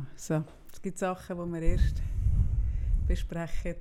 [0.00, 0.44] Genau, so.
[0.72, 2.02] Es gibt Sachen, die wir erst
[3.06, 3.74] besprechen,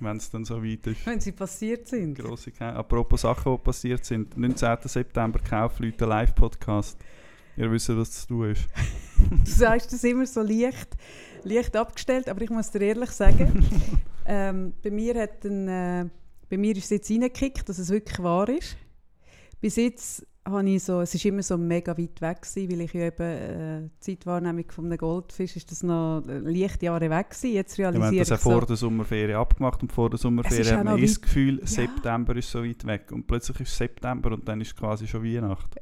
[0.00, 1.06] wenn es dann so weit ist.
[1.06, 2.18] wenn sie passiert sind.
[2.18, 4.36] Grosse Ke Apropos Sachen, die passiert sind.
[4.36, 4.78] 19.
[4.84, 6.98] September Kaufleute Live-Podcast.
[7.56, 8.66] Ihr wisst, was zu tun ist.
[9.18, 10.96] Du sagst das immer so leicht,
[11.44, 13.64] leicht abgestellt, aber ich muss dir ehrlich sagen,
[14.26, 16.08] ähm, bei, mir hat ein, äh,
[16.48, 18.76] bei mir ist es jetzt reingekickt, dass es wirklich wahr ist.
[19.60, 22.92] Bis jetzt habe ich so, es ist immer so mega weit weg gewesen, weil ich
[22.92, 27.30] ja eben äh, die Zeitwahrnehmung von einem Goldfisch ist das noch äh, leicht Jahre weg
[27.30, 27.54] gewesen.
[27.54, 30.72] Jetzt Wir haben realisiere das ich vor so, der Sommerferien abgemacht und vor der ist
[30.72, 31.66] hat man das Gefühl, Ja.
[31.66, 35.78] September ist so weit weg und plötzlich ist September und dann ist quasi schon Weihnachten.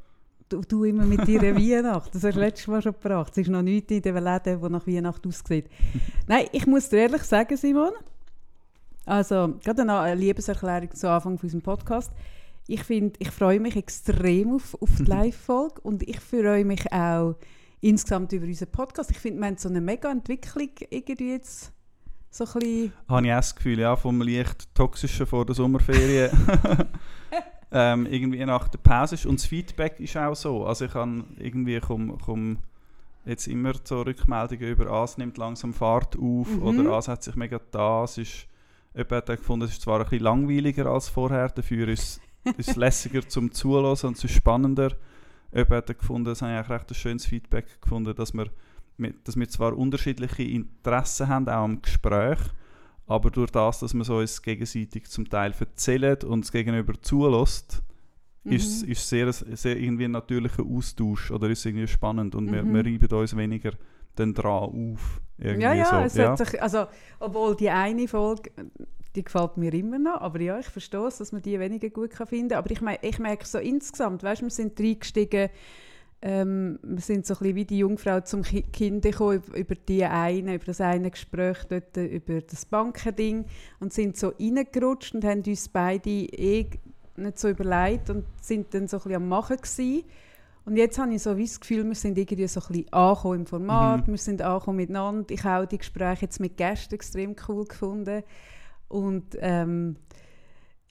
[0.51, 3.33] du, du immer mit deiner Weihnacht, das hast du letztes Mal schon gebracht.
[3.33, 5.71] Es ist noch nichts in den Läden, die nach Weihnacht aussieht.
[6.27, 7.93] Nein, ich muss dir ehrlich sagen, Simon,
[9.07, 12.13] also gerade eine Liebeserklärung zu Anfang von unserem Podcast.
[12.71, 17.35] Ich finde, ich freue mich extrem auf, auf die Live-Folge und ich freue mich auch
[17.81, 19.11] insgesamt über unseren Podcast.
[19.11, 21.73] Ich finde, wir haben so eine mega Entwicklung irgendwie jetzt
[22.31, 22.93] so ein bisschen...
[23.09, 26.31] Habe ich auch das Gefühl, ja, vom leicht toxischen vor der Sommerferien
[27.73, 29.27] ähm, irgendwie nach der Pause ist.
[29.27, 30.65] Und das Feedback ist auch so.
[30.65, 32.59] Also ich habe irgendwie komm, komm
[33.25, 36.63] jetzt immer so Rückmeldungen über «Ah, es nimmt langsam Fahrt auf» Mhm.
[36.63, 38.05] oder «Ah, es hat sich mega da».
[38.05, 38.47] Es ist,
[38.95, 42.21] jemand hat gefunden, es ist zwar ein bisschen langweiliger als vorher, dafür ist
[42.57, 44.97] ist es lässiger zum Zuhören und es ist spannender.
[45.53, 48.51] Jemand hat gefunden, das habe ich eigentlich recht ein schönes Feedback gefunden, dass wir,
[49.25, 52.39] dass wir zwar unterschiedliche Interessen haben, auch am Gespräch,
[53.07, 57.83] aber durch das, dass wir so uns gegenseitig zum Teil erzählen und es gegenüber zulässt,
[58.45, 58.93] ist, Mhm.
[58.93, 62.75] ist sehr, sehr irgendwie ein natürlicher Austausch oder ist irgendwie spannend und wir, Mhm.
[62.75, 63.73] wir reiben uns weniger
[64.15, 64.53] dann dran
[64.95, 65.21] auf.
[65.37, 66.21] Irgendwie Ja, ja, so.
[66.21, 66.87] es hat sich, also,
[67.19, 68.51] obwohl die eine Folge,
[69.17, 72.11] die gefällt mir immer noch, aber ja, ich verstehe es, dass man die weniger gut
[72.11, 72.59] kann finden kann.
[72.59, 75.51] Aber ich, mein, ich merke so insgesamt, weißt, wir sind reingestiegen,
[76.23, 79.75] ähm, wir sind so ein bisschen wie die Jungfrau zum Ki Kind gekommen, über, über
[79.75, 83.47] die eine, über das eine Gespräch dort, äh, über das Bankending
[83.81, 86.69] und sind so reingerutscht und haben uns beide eh
[87.17, 90.05] nicht so überlegt und sind dann so ein bisschen am Machen gewesen.
[90.67, 93.41] Und jetzt habe ich so wie das Gefühl, wir sind irgendwie so ein bisschen angekommen
[93.41, 94.13] im Format, Mhm.
[94.13, 95.25] wir sind angekommen miteinander.
[95.31, 98.23] Ich habe auch die Gespräche jetzt mit Gästen extrem cool gefunden.
[98.91, 99.97] Und ähm,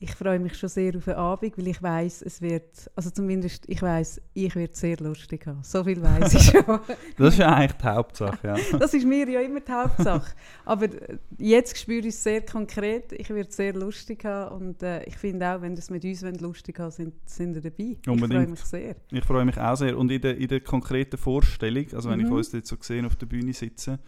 [0.02, 3.66] ich freue mich schon sehr auf den Abend, weil ich weiß, es wird, also zumindest
[3.68, 5.62] ich weiß, ich werde es sehr lustig haben.
[5.62, 6.64] So viel weiß ich schon.
[7.18, 8.48] Das ist ja eigentlich die Hauptsache.
[8.48, 8.56] Ja.
[8.80, 10.34] Das ist mir ja immer die Hauptsache.
[10.64, 13.12] Aber äh, jetzt spüre ich es sehr konkret.
[13.12, 14.68] Ich werde es sehr lustig haben.
[14.68, 17.98] Und äh, ich finde auch, wenn das mit uns lustig haben sind, sind wir dabei.
[18.00, 18.52] Ich freue Unbedingt.
[18.52, 18.96] mich sehr.
[19.12, 19.98] Ich freue mich auch sehr.
[19.98, 22.32] Und in der, in der konkreten Vorstellung, also wenn ich Mhm.
[22.38, 24.00] uns jetzt so gesehen auf der Bühne sitze,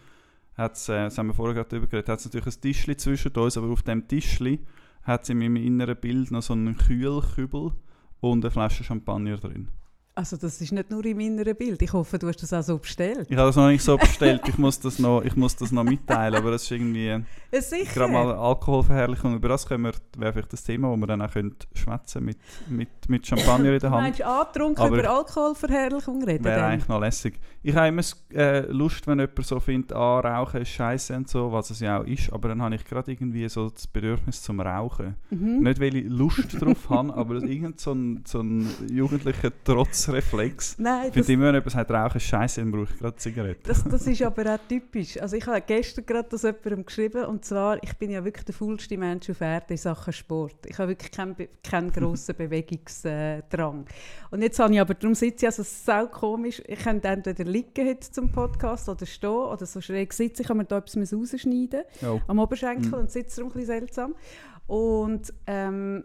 [0.56, 3.32] hat's, äh, das haben wir vorher gerade darüber geredet, hat es natürlich ein Tischli zwischen
[3.32, 4.60] uns, aber auf dem Tischli
[5.02, 7.72] hat es in meinem inneren Bild noch so einen Kühlkübel
[8.20, 9.68] und eine Flasche Champagner drin.
[10.14, 11.80] Also das ist nicht nur im inneren Bild.
[11.80, 13.26] Ich hoffe, du hast das auch so bestellt.
[13.30, 15.84] Ich habe das noch nicht so bestellt, ich muss das noch, ich muss das noch
[15.84, 17.94] mitteilen, aber das ist irgendwie sicher.
[17.94, 19.34] gerade mal Alkoholverherrlichung.
[19.36, 22.36] Über das können wir, wäre vielleicht das Thema, wo wir dann auch können schwätzen mit,
[22.68, 24.02] mit, mit Champagner in der Du Hand.
[24.02, 26.44] meinst angetrunken Aber über Alkoholverherrlichung reden?
[26.44, 27.40] Wäre eigentlich noch lässig.
[27.62, 28.02] Ich habe immer
[28.34, 32.00] äh, Lust, wenn jemand so findet, ah, Rauchen ist scheiße und so, was es ja
[32.00, 35.16] auch ist, aber dann habe ich gerade irgendwie so das Bedürfnis zum Rauchen.
[35.30, 35.60] Mhm.
[35.60, 39.50] Nicht, weil ich Lust drauf habe, aber irgend so ein, so ein jugendlicher
[40.06, 40.76] Trotzreflex.
[40.78, 43.62] Nein, Ich finde immer, wenn jemand sagt, Rauchen ist scheiße, dann brauche ich gerade Zigaretten.
[43.64, 45.20] das, das ist aber auch typisch.
[45.20, 48.54] Also ich habe gestern gerade das jemandem geschrieben und zwar, ich bin ja wirklich der
[48.54, 50.56] faulste Mensch auf Erden in Sachen Sport.
[50.66, 53.86] Ich habe wirklich keinen, keinen grossen Bewegungsdrang.
[54.30, 57.08] Und jetzt habe ich aber, darum sitze ich, also es ist sau komisch, ich könnte
[57.08, 60.42] entweder liegen heute zum Podcast oder stehen oder so schräg sitzen.
[60.42, 62.20] Ich kann mir da etwas rausschneiden Oh.
[62.26, 62.94] am Oberschenkel Mhm.
[62.94, 64.14] und sitzt darum ein bisschen seltsam.
[64.66, 66.04] Und ähm,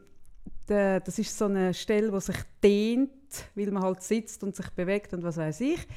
[0.67, 3.09] das ist so eine Stelle, die sich dehnt,
[3.55, 5.87] weil man halt sitzt und sich bewegt und was weiß ich.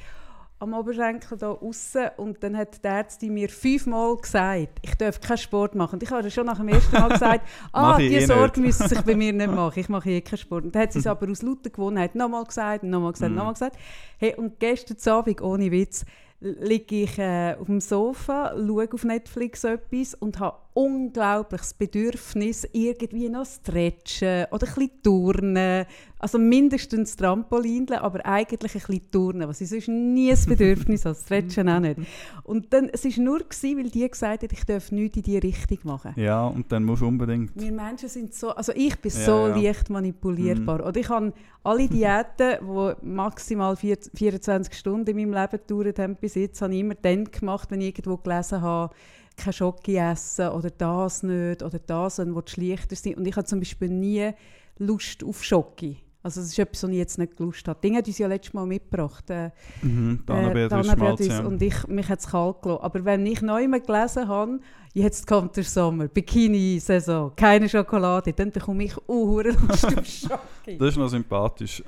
[0.59, 5.39] Am Oberschenkel da außen und dann hat die Ärztin mir fünfmal gesagt, ich darf keinen
[5.39, 5.93] Sport machen.
[5.95, 8.67] Und ich habe schon nach dem ersten Mal gesagt, ah, die eh Sorge nicht.
[8.67, 10.65] müssen sich bei mir nicht machen, ich mache eh keinen Sport.
[10.65, 13.37] Und dann hat sie es aber aus lauter Gewohnheit nochmal gesagt, nochmal gesagt, Mhm.
[13.37, 13.75] nochmal gesagt.
[14.19, 16.05] Hey, und gestern Abend, ohne Witz,
[16.41, 23.29] liege ich äh, auf dem Sofa, schaue auf Netflix etwas und habe unglaubliches Bedürfnis, irgendwie
[23.29, 25.85] noch zu stretchen oder ein bisschen turnen.
[26.17, 31.15] Also mindestens Trampolinle, aber eigentlich ein bisschen turnen, was ich sonst nie ein Bedürfnis habe.
[31.15, 31.99] Stretchen auch nicht.
[32.43, 35.43] Und dann, es war nur, gewesen, weil die gesagt hat, ich darf nichts in diese
[35.43, 36.13] Richtung machen.
[36.15, 37.51] Ja, und dann musst du unbedingt.
[37.55, 39.55] Wir Menschen sind so, also ich bin Ja, so ja.
[39.55, 40.85] leicht manipulierbar.
[40.85, 41.33] Oder ich habe
[41.63, 46.73] alle Diäten, die maximal vier, 24 Stunden in meinem Leben gedauert haben bis jetzt, habe
[46.73, 48.93] ich immer dann gemacht, wenn ich irgendwo gelesen habe,
[49.37, 53.15] kein Schoki essen oder das nicht oder das, dann will schlechter sein.
[53.15, 54.31] Und ich habe zum Beispiel nie
[54.77, 55.97] Lust auf Schoki.
[56.23, 57.79] Also das ist etwas, was ich jetzt nicht gelust habe.
[57.81, 59.27] Dinge hat uns ja letztes Mal mitgebracht.
[59.31, 59.49] Äh,
[59.81, 61.43] Mhm, äh, Schmalz, ja.
[61.43, 62.83] Und ich, mich hat es kalt gelassen.
[62.83, 64.59] Aber wenn ich neu mal gelesen habe,
[64.93, 70.77] jetzt kommt der Sommer, Bikini-Saison, keine Schokolade, dann bekomme ich uh, Lust auf Schoki.
[70.77, 71.83] Das ist noch sympathisch.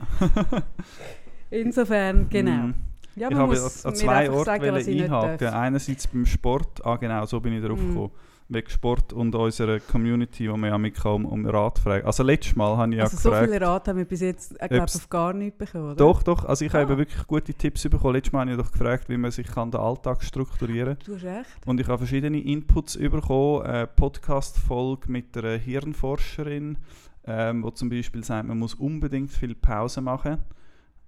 [1.52, 2.68] Insofern, genau.
[2.68, 2.93] Mhm.
[3.16, 5.48] Ja, ich habe an mir zwei Orten einhaken.
[5.48, 7.88] Einerseits beim Sport, ah genau, so bin ich darauf Mhm.
[7.90, 8.12] gekommen.
[8.50, 12.06] Wegen Sport und unserer Community, wo wir ja mitkommen, um Rat fragen.
[12.06, 13.50] Also letztes Mal habe ich ja Also so gefragt.
[13.52, 15.96] viele Rat haben wir bis jetzt, ich glaube, Ob's- auf gar nichts bekommen, oder?
[15.96, 16.44] Doch, doch.
[16.46, 16.80] Also ich Ah.
[16.80, 18.16] habe wirklich gute Tipps bekommen.
[18.16, 21.06] Letztes Mal habe ich doch gefragt, wie man sich kann den Alltag strukturieren kann.
[21.06, 21.48] Du hast recht.
[21.66, 23.62] Und ich habe verschiedene Inputs bekommen.
[23.64, 26.78] Eine Podcast-Folge mit einer Hirnforscherin,
[27.26, 30.40] ähm, wo zum Beispiel sagt, man muss unbedingt viel Pause machen.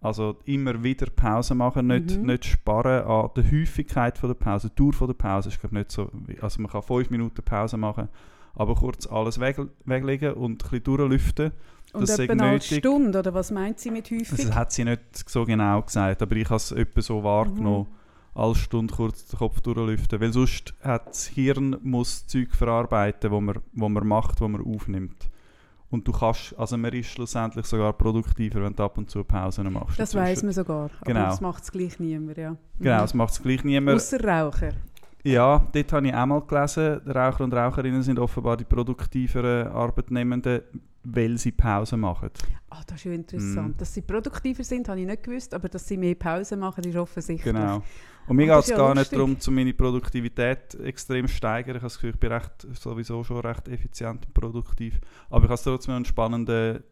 [0.05, 2.25] Also immer wieder Pause machen, nicht, Mhm.
[2.27, 4.69] nicht sparen an der Häufigkeit von der Pause.
[4.69, 6.09] Die Dauer von der Pause ist glaub ich, nicht so.
[6.41, 8.09] Also man kann fünf Minuten Pause machen,
[8.55, 11.51] aber kurz alles weg, weglegen und ein bisschen durchlüften.
[11.93, 12.61] Und Das etwa eine.
[12.61, 14.31] Stunde, oder was meint sie mit häufig?
[14.31, 17.87] Also, Das hat sie nicht so genau gesagt, aber ich habe es etwa so wahrgenommen.
[17.89, 17.95] Mhm.
[18.41, 20.19] Alle Stunde kurz den Kopf durchlüften.
[20.19, 24.61] Weil sonst hat das Hirn muss Zeug verarbeiten, wo man, wo man macht, wo man
[24.61, 25.29] aufnimmt.
[25.91, 29.71] Und du kannst, also man ist schlussendlich sogar produktiver, wenn du ab und zu Pausen
[29.71, 29.99] machst.
[29.99, 30.85] das weiß man sogar.
[30.99, 31.25] Aber Genau.
[31.25, 32.55] das macht es gleich niemand, ja.
[32.79, 33.01] Genau, Mhm.
[33.01, 33.95] das macht es gleich niemand.
[33.97, 34.71] Ausser Raucher.
[35.23, 40.61] Ja, dort habe ich auch mal gelesen, Raucher und Raucherinnen sind offenbar die produktiveren Arbeitnehmenden,
[41.03, 42.29] weil sie Pausen machen.
[42.69, 43.69] Ah, das ist ja interessant.
[43.69, 43.77] Mhm.
[43.77, 46.95] Dass sie produktiver sind, habe ich nicht gewusst, aber dass sie mehr Pause machen, ist
[46.95, 47.53] offensichtlich.
[47.53, 47.81] Genau.
[48.27, 51.75] Und mir geht es ja gar nicht darum, zu meine Produktivität extrem zu steigern.
[51.75, 54.99] Ich habe das Gefühl, ich bin recht, sowieso schon recht effizient und produktiv.
[55.29, 56.83] Aber ich habe trotzdem einen spannenden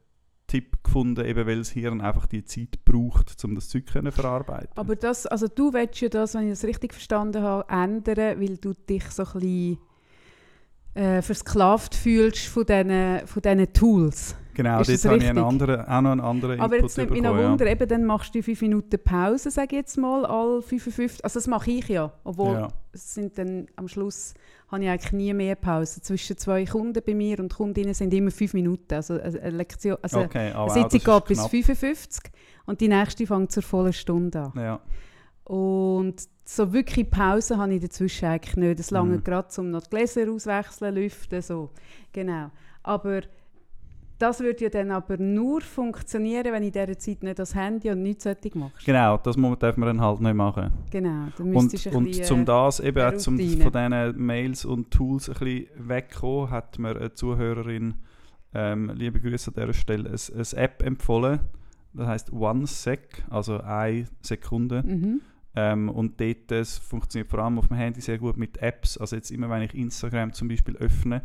[0.48, 4.70] Tipp gefunden, eben weil das Hirn einfach die Zeit braucht, um das Zeug zu verarbeiten.
[4.76, 8.58] Aber das, also du willst ja das, wenn ich das richtig verstanden habe, ändern, weil
[8.58, 9.78] du dich so ein bisschen
[10.96, 14.36] äh, versklavt fühlst von diesen, von diesen Tools.
[14.54, 16.98] genau, ist dort das habe ich einen anderen, auch noch einen anderen Aber Input jetzt
[16.98, 20.26] nimmt mich noch Wunder, eben, dann machst du 5 Minuten Pause, sage ich jetzt mal,
[20.26, 21.24] all 55.
[21.24, 22.68] Also das mache ich ja, obwohl Ja.
[22.92, 24.34] es sind dann am Schluss
[24.74, 26.02] habe ich eigentlich nie mehr Pause.
[26.02, 28.94] Zwischen zwei Kunden bei mir und Kundinnen sind immer 5 Minuten.
[28.94, 30.22] Also eine eine Lektion, also.
[30.22, 32.32] Okay, aber eine Sitzung geht bis 55
[32.66, 34.52] und die nächste fängt zur vollen Stunde an.
[34.56, 34.80] Ja.
[35.44, 38.80] Und so wirklich Pause habe ich dazwischen eigentlich nicht.
[38.80, 39.24] Es lange Mhm.
[39.24, 41.70] gerade, um noch die Gläser auswechseln, lüften, so.
[42.12, 42.52] Genau.
[42.84, 43.22] Aber
[44.20, 47.90] das würde ja dann aber nur funktionieren, wenn ich in dieser Zeit nicht das Handy
[47.90, 48.86] und nichts solches machst.
[48.86, 50.72] Genau, das darf man dann halt nicht machen.
[50.92, 51.28] Genau.
[51.38, 54.92] Dann Und, müsstest du ein und äh, das eben auch zum, von diesen Mails und
[54.92, 57.96] Tools ein bisschen wegkommen, hat mir eine Zuhörerin,
[58.54, 61.40] ähm, liebe Grüße an dieser Stelle, eine, eine App empfohlen.
[61.94, 64.84] Das heißt OneSec, also eine Sekunde.
[64.84, 65.22] Mhm.
[65.56, 68.98] Ähm, und dort, das funktioniert vor allem auf dem Handy sehr gut mit Apps.
[68.98, 71.22] Also jetzt immer, wenn ich Instagram zum Beispiel öffne,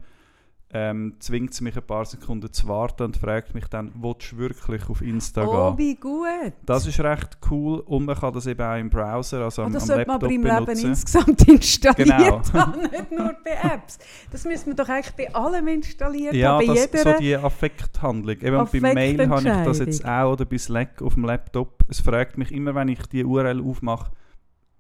[0.71, 4.37] ähm, zwingt es mich ein paar Sekunden zu warten und fragt mich dann, willst du
[4.37, 5.79] wirklich auf Insta Oh, gehen?
[5.79, 6.53] wie gut!
[6.67, 9.73] Das ist recht cool und man kann das eben auch im Browser, also Oh, am,
[9.73, 10.87] das am sollte man Laptop aber im Leben benutzen.
[10.91, 12.43] insgesamt installiert Genau.
[12.53, 13.99] haben, nicht nur bei Apps.
[14.31, 17.13] Das müssen wir doch eigentlich bei allem installiert Ja, haben, bei das, jeder...
[17.15, 18.37] so die Affekthandlung.
[18.39, 21.83] Eben und bei Mail habe ich das jetzt auch oder bei Slack auf dem Laptop.
[21.89, 24.13] Es fragt mich immer, wenn ich die URL aufmache,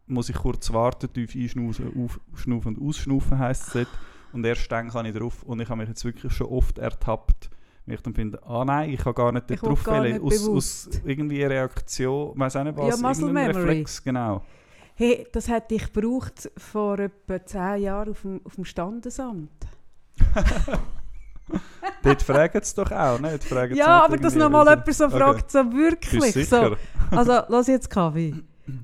[0.06, 3.86] muss ich kurz warten, tief einschnaufen, aufschnaufen und ausschnaufen heisst es.
[4.32, 5.42] Und erst dann kann ich drauf.
[5.44, 7.50] Und ich habe mich jetzt wirklich schon oft ertappt,
[7.86, 10.20] wenn ich dann finde, ah nein, ich kann gar nicht Ich drauf wählen.
[10.22, 13.56] Aus, aus irgendwie Reaktion, weiß auch nicht was, Ja, Muscle Memory.
[13.56, 14.42] Reflex, genau.
[14.94, 19.50] Hey, das hätte ich gebraucht vor etwa zehn Jahren auf dem, auf dem Standesamt.
[22.02, 25.16] Dort fragen sie doch auch, sie Ja, aber dass nochmal jemand so Okay.
[25.18, 26.48] fragt, so sie- wirklich.
[26.48, 26.76] So.
[27.10, 28.34] Also, lass jetzt Kaffee.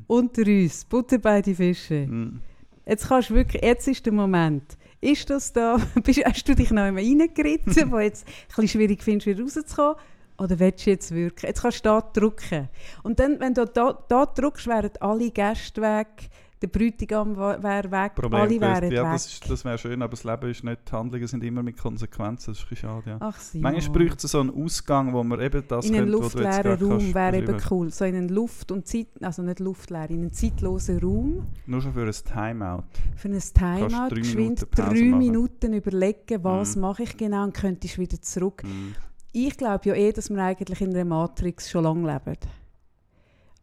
[0.06, 2.06] Unter uns, Butter bei die Fische.
[2.06, 2.40] Mm.
[2.86, 4.78] Jetzt kannst wirklich, jetzt ist der Moment.
[5.04, 5.76] Ist das da,
[6.24, 9.96] hast du dich noch einmal reingeritten, wo jetzt ein bisschen schwierig findest, wieder rauszukommen?
[10.38, 11.46] Oder willst du jetzt wirklich?
[11.46, 12.70] Jetzt kannst du da drücken.
[13.02, 16.30] Und dann, wenn du da, da drückst, wären alle Gäste weg,
[16.64, 19.12] der Bräutigam wäre weg, Problem alle wären Ja, weg.
[19.12, 22.52] das, das wäre schön, aber das Leben ist nicht, die Handlungen sind immer mit Konsequenzen,
[22.54, 23.16] das ist schade, ja.
[23.20, 23.72] Ach, Simon.
[23.72, 27.14] Manchmal bräuchte es so einen Ausgang, wo man eben das in einen könnte, luftleeren Raum
[27.14, 27.90] wäre eben cool.
[27.90, 31.92] So in einen Luft- und Zeit, also nicht luftleer, in einen zeitlosen Raum Nur schon
[31.92, 32.82] für ein Timeout.
[33.16, 35.18] für ein Timeout, drei geschwind Minuten drei machen.
[35.18, 36.82] Minuten überlegen, was Mhm.
[36.82, 38.62] mache ich genau und könntest wieder zurück.
[38.64, 38.94] Mm.
[39.32, 42.38] Ich glaube ja eh, dass wir eigentlich in einer Matrix schon lange leben.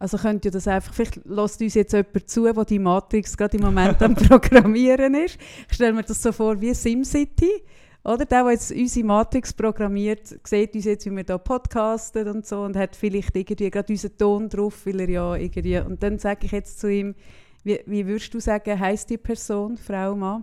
[0.02, 3.56] Also könnt ihr das einfach, vielleicht lässt uns jetzt jemand zu, der die Matrix gerade
[3.56, 5.38] im Moment am Programmieren ist.
[5.68, 7.62] Ich stelle mir das so vor wie SimCity.
[8.02, 12.44] Oder der, der jetzt unsere Matrix programmiert, sieht uns jetzt, wie wir da podcasten und
[12.44, 15.78] so und hat vielleicht irgendwie gerade unseren Ton drauf, weil er ja irgendwie...
[15.78, 17.14] Und dann sage ich jetzt zu ihm,
[17.62, 20.42] wie, wie würdest du sagen, heisst die Person, Frau, Mann,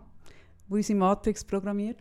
[0.70, 1.98] die unsere Matrix programmiert?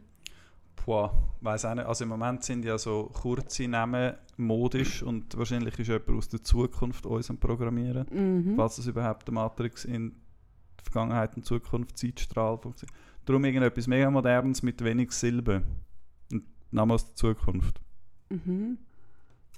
[0.88, 1.87] Boah, weiß auch nicht.
[1.87, 6.42] Also im Moment sind ja so kurze Namen modisch und wahrscheinlich ist jemand aus der
[6.42, 8.57] Zukunft uns am Programmieren, Mhm.
[8.57, 10.12] falls es überhaupt der Matrix in
[10.78, 12.97] der Vergangenheit und Zukunft Zeitstrahl funktioniert.
[13.26, 15.62] Darum irgendetwas mega modernes mit wenig Silben.
[16.33, 17.83] Und Name aus der Zukunft.
[18.30, 18.78] Mhm.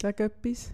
[0.02, 0.72] Sag etwas.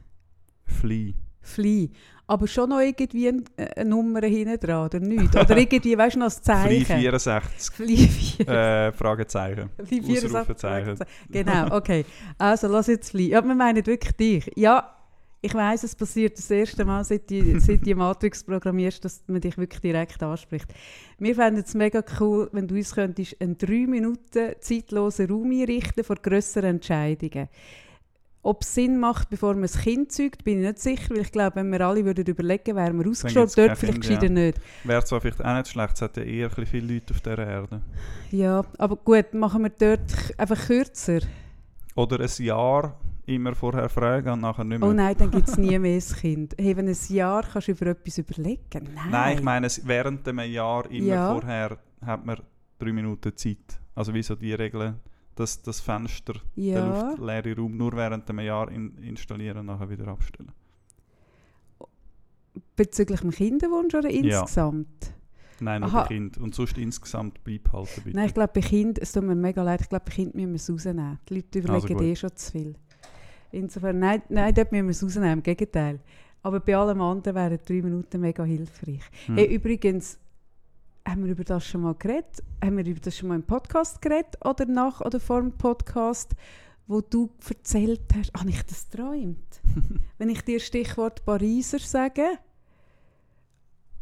[0.65, 1.13] Flea.
[1.47, 1.91] Fly.
[2.29, 3.35] Aber schon noch irgendwie äh,
[3.76, 5.35] eine Nummer hinten dran, oder nicht?
[5.37, 6.85] Oder irgendwie, weißt du, noch das Zeichen.
[6.85, 7.75] 64.
[7.75, 8.49] Fly 4.
[8.49, 9.71] äh, Fragezeichen.
[9.76, 10.35] Fly 64.
[10.35, 10.99] Ausrufezeichen.
[11.31, 12.05] Genau, okay.
[12.37, 13.29] Also, lass jetzt Fly.
[13.29, 14.50] Ja, wir meinen wirklich dich.
[14.57, 14.97] Ja,
[15.41, 19.41] ich weiss, es passiert das erste Mal, seit du seit die Matrix programmierst, dass man
[19.41, 20.67] dich wirklich direkt anspricht.
[21.19, 26.03] Wir fänden es mega cool, wenn du uns könntest einen 3 Minuten zeitlosen Raum einrichten
[26.03, 27.49] vor grösseren Entscheidungen.
[28.47, 31.33] Ob es Sinn macht, bevor man ein Kind zeugt, bin ich nicht sicher, weil ich
[31.33, 34.61] glaube, wenn wir alle würden überlegen, wären wir kein dort vielleicht Kind, gescheiter nicht.
[34.85, 37.83] Wäre zwar vielleicht auch nicht schlecht, es ja eher viele Leute auf dieser Erde.
[38.31, 41.21] Ja, aber gut, machen wir dort einfach kürzer.
[41.97, 44.88] Oder ein Jahr immer vorher fragen und nachher nicht mehr.
[44.88, 46.55] Oh nein, dann gibt es nie mehr ein Kind.
[46.57, 48.88] Hey, wenn ein Jahr kannst du über etwas überlegen.
[48.95, 49.11] Nein.
[49.11, 51.33] Nein, ich meine, während einem Jahr immer Ja.
[51.33, 52.38] vorher hat man
[52.79, 53.81] drei Minuten Zeit.
[53.97, 55.00] Also wie so die Regeln,
[55.37, 56.85] dass das Fenster, ja.
[56.85, 60.50] luftleere Raum nur während einem Jahr in, installieren und nachher wieder abstellen.
[62.75, 64.40] Bezüglich dem Kinderwunsch oder Ja.
[64.40, 65.14] insgesamt?
[65.61, 66.02] Nein, nur Aha.
[66.02, 66.38] bei Kind.
[66.38, 68.16] Und sonst insgesamt beibehalten bitte.
[68.16, 70.50] Nein, ich glaube, bei Kind, es tut mir mega leid, ich glaube, bei Kind müssen
[70.52, 71.19] wir es rausnehmen.
[71.28, 72.75] Die Leute überlegen Also eh schon zu viel.
[73.52, 76.00] Insofern, nein, nein dort müssen wir es rausnehmen, im Gegenteil.
[76.43, 79.02] Aber bei allem anderen wären drei Minuten mega hilfreich.
[79.26, 79.37] Hm.
[79.37, 80.19] Hey, übrigens,
[81.07, 82.43] haben wir über das schon mal geredet?
[82.63, 84.37] Haben wir über das schon mal im Podcast geredet?
[84.45, 86.33] Oder nach oder vor dem Podcast,
[86.87, 89.61] wo du erzählt hast, habe ich das träumt?
[90.19, 92.25] Wenn ich dir Stichwort Pariser sage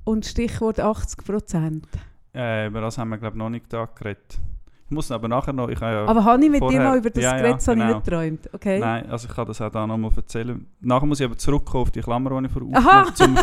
[0.04, 1.87] und Stichwort 80 Prozent.
[2.34, 4.38] Äh, über das haben wir glaube ich noch nicht da geredet.
[4.87, 6.04] Ich muss aber nachher noch, ich habe ja...
[6.06, 7.84] Aber habe ich mit dir vorher- mal über das Ja, ja, geredet, das habe ich
[7.87, 7.94] genau.
[7.96, 8.50] nicht geträumt?
[8.54, 8.78] Okay.
[8.80, 10.66] Nein, also ich kann das auch da nochmal erzählen.
[10.80, 13.38] Nachher muss ich aber zurückkommen auf die Klammer, die ich vorher aufgemacht habe, zum,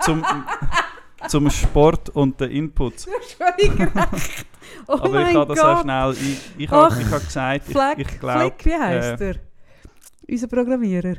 [0.00, 0.22] zum,
[1.28, 3.04] zum Sport und den Inputs.
[3.04, 4.46] Du hast völlig recht.
[4.86, 6.12] Oh aber ich habe das auch schnell...
[6.12, 8.40] Ich, ich habe ich gesagt, ich, Fleck, ich glaube...
[8.40, 9.34] Flick, wie heisst äh, er?
[10.28, 11.14] Unser Programmierer.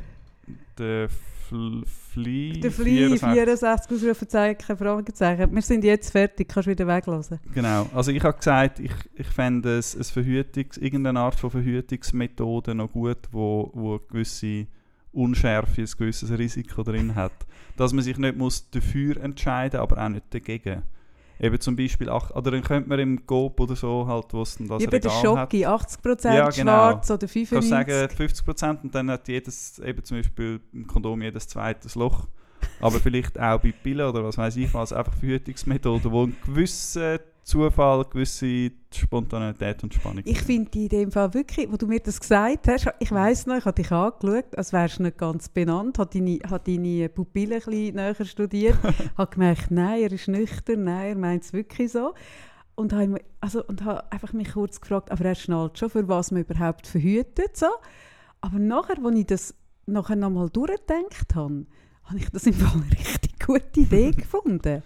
[0.78, 1.82] Der Fl.
[2.16, 3.20] Der Fly 64.
[3.20, 5.52] 64 Ausrufezeichen, Fragezeichen.
[5.52, 7.40] Wir sind jetzt fertig, kannst wieder weglassen.
[7.52, 7.88] Genau.
[7.92, 12.92] Also ich habe gesagt, ich, ich fände es ein Verhütungs-, irgendeine Art von Verhütungsmethode noch
[12.92, 14.66] gut, wo, wo gewisse
[15.14, 17.32] Unschärfe, ein gewisses Risiko drin hat.
[17.76, 20.82] Dass man sich nicht muss dafür entscheiden aber auch nicht dagegen.
[21.40, 24.56] Eben zum Beispiel, ach, oder dann könnte man im Coop oder so halt, wo es
[24.56, 26.72] dann das der Regal hat, Schoki, 80% Ja, genau.
[26.72, 27.62] schwarz oder kannst du 95%.
[27.62, 32.28] sagen 50% und dann hat jedes, eben zum Beispiel im Kondom jedes zweites Loch.
[32.84, 37.18] Aber vielleicht auch bei Pillen oder was weiß ich was, einfach Verhütungsmethoden, die einen gewissen
[37.42, 42.00] Zufall, gewisse Spontanität und Spannung Ich finde die in dem Fall wirklich, wo du mir
[42.00, 45.48] das gesagt hast, ich weiss noch, ich habe dich angeschaut, als wärst du nicht ganz
[45.50, 48.78] benannt, habe deine, deine Pupillen ein bisschen näher studiert,
[49.18, 52.14] habe gemerkt, nein, er ist nüchtern, nein, er meint es wirklich so.
[52.76, 56.08] Und habe, mir- also, und habe einfach mich kurz gefragt, aber er schnallt schon, für
[56.08, 57.56] was man überhaupt verhütet.
[57.56, 57.66] So.
[58.40, 59.54] Aber nachher, als ich das
[59.86, 61.66] nachher nochmal durchgedacht habe,
[62.04, 64.82] habe ich das im Fall eine richtig gute Idee gefunden.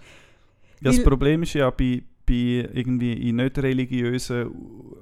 [0.80, 4.50] Ja, das Problem ist ja bei, bei irgendwie in nicht religiösen,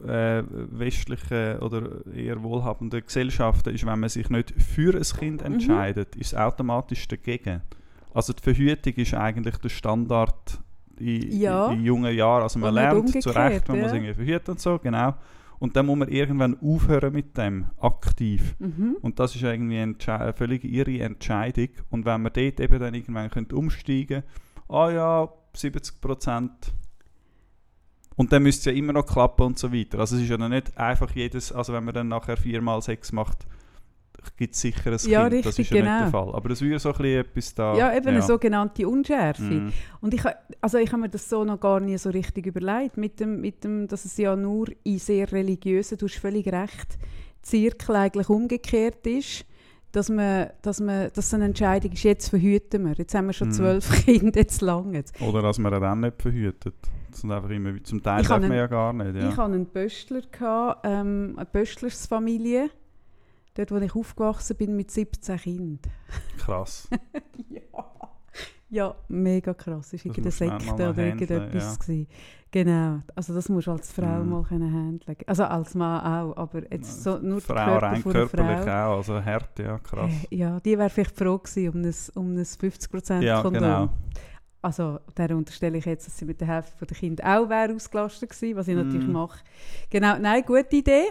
[0.06, 5.54] äh, westlichen oder eher wohlhabenden Gesellschaften, ist, wenn man sich nicht für ein Kind Mhm.
[5.54, 7.60] entscheidet, ist es automatisch dagegen.
[8.14, 10.58] Also die Verhütung ist eigentlich der Standard
[10.98, 11.66] in, Ja.
[11.70, 12.44] in, in jungen Jahren.
[12.44, 13.96] Also man nicht lernt zu Recht, man muss ja.
[13.96, 15.14] irgendwie verhüten und so, genau.
[15.58, 18.56] Und dann muss man irgendwann aufhören mit dem, aktiv.
[18.58, 18.96] Mhm.
[19.00, 21.68] Und das ist irgendwie eine, völlig ihre Entscheidung.
[21.90, 24.22] Und wenn man dort eben dann irgendwann könnte umsteigen
[24.68, 26.72] ah ja, 70 Prozent.
[28.16, 29.98] Und dann müsste es ja immer noch klappen und so weiter.
[29.98, 33.46] Also es ist ja nicht einfach jedes, also wenn man dann nachher viermal sechs macht,
[34.36, 35.44] gibt es sicher ein Ja, Kind.
[35.44, 35.98] das richtig, ist ja nicht genau.
[36.00, 36.34] der Fall.
[36.34, 37.76] Aber es würde so ein bisschen etwas da...
[37.76, 39.42] Ja, eben eine sogenannte Unschärfe.
[39.42, 39.72] Mm.
[40.00, 40.22] Und ich,
[40.60, 43.62] also ich habe mir das so noch gar nie so richtig überlegt, mit dem, mit
[43.64, 46.98] dem, dass es ja nur in sehr religiösen, du hast völlig recht,
[47.42, 49.44] Zirkel eigentlich umgekehrt ist,
[49.92, 53.32] dass man, dass man, dass es eine Entscheidung ist, jetzt verhüten wir, jetzt haben wir
[53.32, 53.52] schon Mhm.
[53.52, 56.74] zwölf Kinder, jetzt lange Oder dass man dann nicht verhütet.
[57.10, 59.16] Das sind einfach immer, zum Teil Ich darf man ja gar nicht.
[59.16, 59.28] Ja.
[59.30, 62.68] Ich hatte einen Böstler, gehabt, ähm, eine Böstlersfamilie,
[63.56, 65.78] dort wo ich aufgewachsen bin mit 17 Kindern.
[66.38, 66.88] Krass.
[67.48, 67.60] Ja.
[68.68, 69.92] Ja, mega krass.
[69.92, 71.78] Es war Das irgendeine Sekte oder handeln, irgendetwas.
[71.78, 72.08] gewesen.
[72.50, 73.00] Genau.
[73.14, 74.28] Also das musst du als Frau Mhm.
[74.28, 75.16] mal können handeln.
[75.26, 78.92] Also als Mann auch, aber jetzt so nur Frau Körper rein körperlich Frau.
[78.92, 80.10] auch, also hart, ja, krass.
[80.30, 83.62] Äh, Ja, die wäre vielleicht froh gewesen um ein, um ein 50% Ja, Kondom.
[83.62, 83.88] genau.
[84.62, 88.30] also der unterstelle ich jetzt, dass sie mit der Hälfte der Kinder auch wäre ausgelastet
[88.30, 89.12] gewesen, was ich natürlich Mm.
[89.12, 89.38] mache.
[89.90, 91.04] Genau, nein, gute Idee.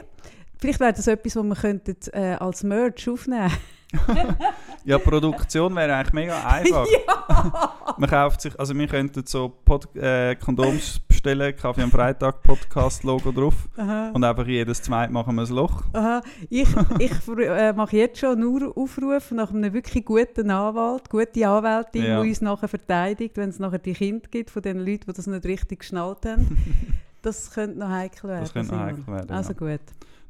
[0.59, 3.51] Vielleicht wäre das etwas, was wir könnten, äh, als Merch aufnehmen
[4.83, 6.85] Ja, Produktion wäre eigentlich mega einfach.
[7.97, 13.31] Man kauft sich, also wir könnten so Pod äh, Kondoms bestellen, Kaffee am Freitag, Podcast-Logo
[13.31, 13.53] drauf.
[13.77, 14.11] Aha.
[14.13, 15.83] Und einfach jedes zweite machen wir ein Loch.
[15.93, 16.21] Aha.
[16.49, 16.67] Ich,
[16.99, 22.21] ich äh, mache jetzt schon nur Aufruf nach einem wirklich guten Anwalt, gute Anwältin, Ja.
[22.21, 25.27] die uns nachher verteidigt, wenn es nachher die Kinder gibt von den Leuten, die das
[25.27, 26.57] nicht richtig geschnallt haben.
[27.21, 28.41] Das könnte noch heikel werden.
[28.41, 29.57] Das könnte noch heikel werden, Also ja.
[29.57, 29.79] gut.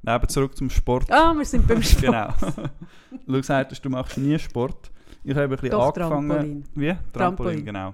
[0.05, 1.11] Neben zurück zum Sport.
[1.11, 2.03] Ah, wir sind beim Sport.
[2.03, 2.33] Genau.
[3.27, 4.91] du gesagt du machst nie Sport.
[5.23, 6.27] Ich habe ein bisschen Doch, angefangen.
[6.29, 6.63] Trampolin.
[6.75, 6.87] Wie?
[6.87, 7.65] Trampolin, Trampolin.
[7.65, 7.93] genau.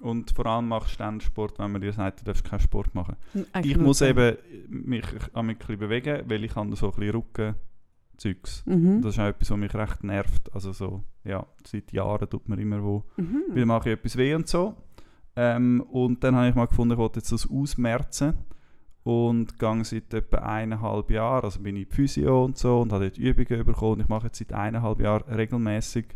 [0.00, 2.94] Und vor allem machst du dann Sport, wenn man dir sagt, du darfst keinen Sport
[2.94, 3.16] machen.
[3.52, 4.10] Eigentlich Ich muss zehn.
[4.18, 4.36] eben
[4.68, 5.04] mich
[5.34, 8.64] ein bisschen bewegen, weil ich habe so ein bisschen Rücken-Zeugs.
[8.66, 9.02] Mhm.
[9.02, 10.52] Das ist auch etwas, was mich recht nervt.
[10.54, 13.04] Also so, ja, seit Jahren tut mir immer wo.
[13.16, 13.42] Mhm.
[13.54, 14.74] Wieder mache ich etwas weh und so.
[15.36, 18.38] Ähm, und dann habe ich mal gefunden, ich wollte jetzt das ausmerzen.
[19.04, 23.18] Und gehe seit etwa eineinhalb Jahren, also bin ich Physio und so und habe dort
[23.18, 24.00] Übungen bekommen.
[24.00, 26.06] Ich mache jetzt seit eineinhalb Jahren regelmäßig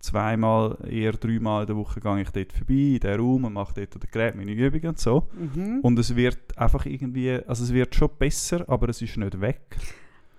[0.00, 3.74] zweimal, eher dreimal in der Woche gehe ich dort vorbei, in den Raum und mache
[3.74, 5.28] dort den Gerät meine Übungen und so.
[5.32, 5.80] Mhm.
[5.82, 9.76] Und es wird einfach irgendwie, also es wird schon besser, aber es ist nicht weg.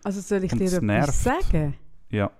[0.04, 1.74] Also soll ich Und dir etwas sagen?
[2.10, 2.32] Ja.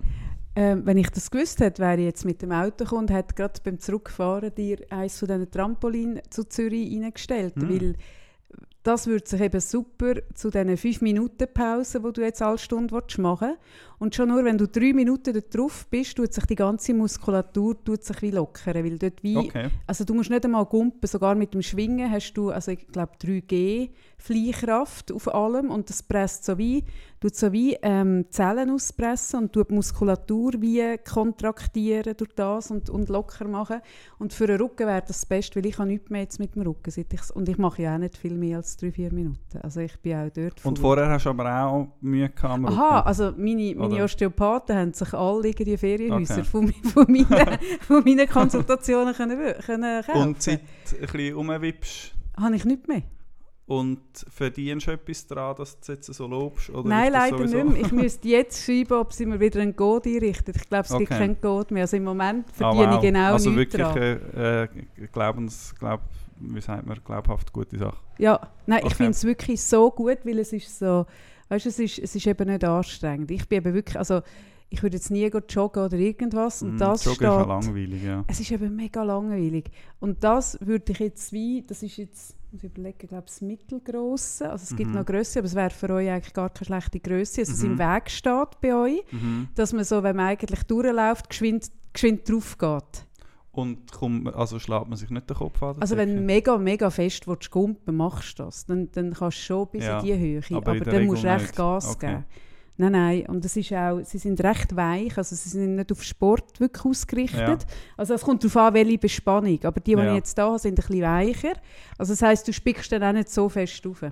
[0.56, 3.36] Ähm, wenn ich das gewusst hätte, wäre ich jetzt mit dem Auto gekommen und hätte
[3.36, 7.56] gerade beim Zurückfahren dir eins von diesen Trampolin zu Zürich reingestellt.
[7.56, 7.70] Hm.
[7.70, 7.96] Weil
[8.88, 13.60] das würde sich eben super zu diesen 5-Minuten-Pausen, die du jetzt alle Stunde machen willst.
[14.00, 17.84] Und schon nur, wenn du drei Minuten da drauf bist, tut sich die ganze Muskulatur
[17.84, 18.86] tut sich wie lockern.
[18.86, 19.72] Weil dort wie, Okay.
[19.88, 23.12] also du musst nicht einmal gumpen, sogar mit dem Schwingen hast du, also ich glaube
[23.22, 23.90] 3G
[24.20, 26.86] Fleischkraft auf allem und das presst so wie,
[27.20, 32.90] tut so wie ähm, Zellen auspressen und tut die Muskulatur wie kontraktieren durch das und,
[32.90, 33.82] und locker machen.
[34.20, 36.56] Und für den Rücken wäre das das Beste, weil ich habe nichts mehr jetzt mit
[36.56, 39.58] dem Rücken, seit ich, und ich mache ja auch nicht viel mehr als 3-4 Minuten.
[39.62, 43.34] Also ich bin auch dort Und vorher hast du aber auch Mühe gehabt Aha, also
[43.36, 44.04] meine, meine Oder?
[44.04, 46.44] Osteopathen haben sich alle in die Ferienhäuser Okay.
[46.44, 50.22] von, von, meinen, von meinen Konsultationen können, können kaufen.
[50.22, 53.04] Und seit ein bisschen umwippst Habe ich nicht mehr.
[53.68, 56.70] Und verdienst du etwas daran, dass du jetzt so lobst?
[56.70, 57.82] Oder Nein, leider sowieso- nicht mehr.
[57.86, 60.54] Ich müsste jetzt schreiben, ob sie mir wieder einen Code einrichten.
[60.56, 61.20] Ich glaube, es gibt Okay.
[61.20, 61.84] keinen Code mehr.
[61.84, 62.96] Also im Moment Ah, verdiene wow.
[62.96, 64.68] ich genau Also wirklich äh, äh,
[65.12, 66.00] Glaubens, glaub,
[66.40, 67.98] wie sagt man, glaubhaft gute Sache.
[68.18, 68.96] Ja, nein, ich Okay.
[68.96, 71.06] finde es wirklich so gut, weil es ist so,
[71.50, 73.30] weißt du, es ist, es ist eben nicht anstrengend.
[73.32, 74.22] Ich bin eben wirklich, also
[74.70, 77.28] ich würde jetzt nie joggen oder irgendwas und Mm, das Joggen steht...
[77.30, 78.24] ist ja langweilig, ja.
[78.28, 79.66] Es ist eben mega langweilig.
[80.00, 83.42] Und das würde ich jetzt wie, das ist jetzt, muss ich überlegen, ich glaube das
[83.42, 84.50] mittelgrosse.
[84.50, 84.98] Also es gibt Mhm.
[84.98, 87.42] noch Grösse, aber es wäre für euch eigentlich gar keine schlechte Größe.
[87.42, 87.72] Also es Mhm.
[87.72, 89.50] im Weg steht bei euch, Mhm.
[89.56, 93.06] dass man so, wenn man eigentlich durchläuft, geschwind, geschwind drauf geht.
[93.52, 95.78] Und komm, also schlägt man sich nicht den Kopf an?
[95.80, 99.42] Also wenn du mega, mega fest willst, gumpen machst du das, dann, dann kannst du
[99.42, 100.42] schon bis Ja, in die Höhe.
[100.58, 101.56] aber Aber, dann musst du echt.
[101.56, 102.08] Gas Okay.
[102.08, 102.26] geben.
[102.80, 103.26] Nein, nein.
[103.28, 106.86] Und es ist auch, sie sind recht weich, also sie sind nicht auf Sport wirklich
[106.86, 107.66] ausgerichtet.
[107.98, 109.60] Also es kommt darauf an, welche Bespannung.
[109.64, 110.10] Aber die, die Ja.
[110.12, 111.54] ich jetzt da habe, sind ein bisschen weicher.
[111.98, 114.04] Also das heisst, du spickst dann auch nicht so fest rauf.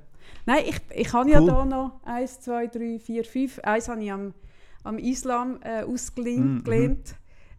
[0.48, 1.48] Nein, ich, ich habe ja Cool.
[1.48, 3.60] da noch 1, 2, 3, 4, 5.
[3.60, 4.34] Eins habe ich am,
[4.84, 6.46] am Islam äh, ausgelehnt.
[6.46, 7.16] Mhm, gelehnt.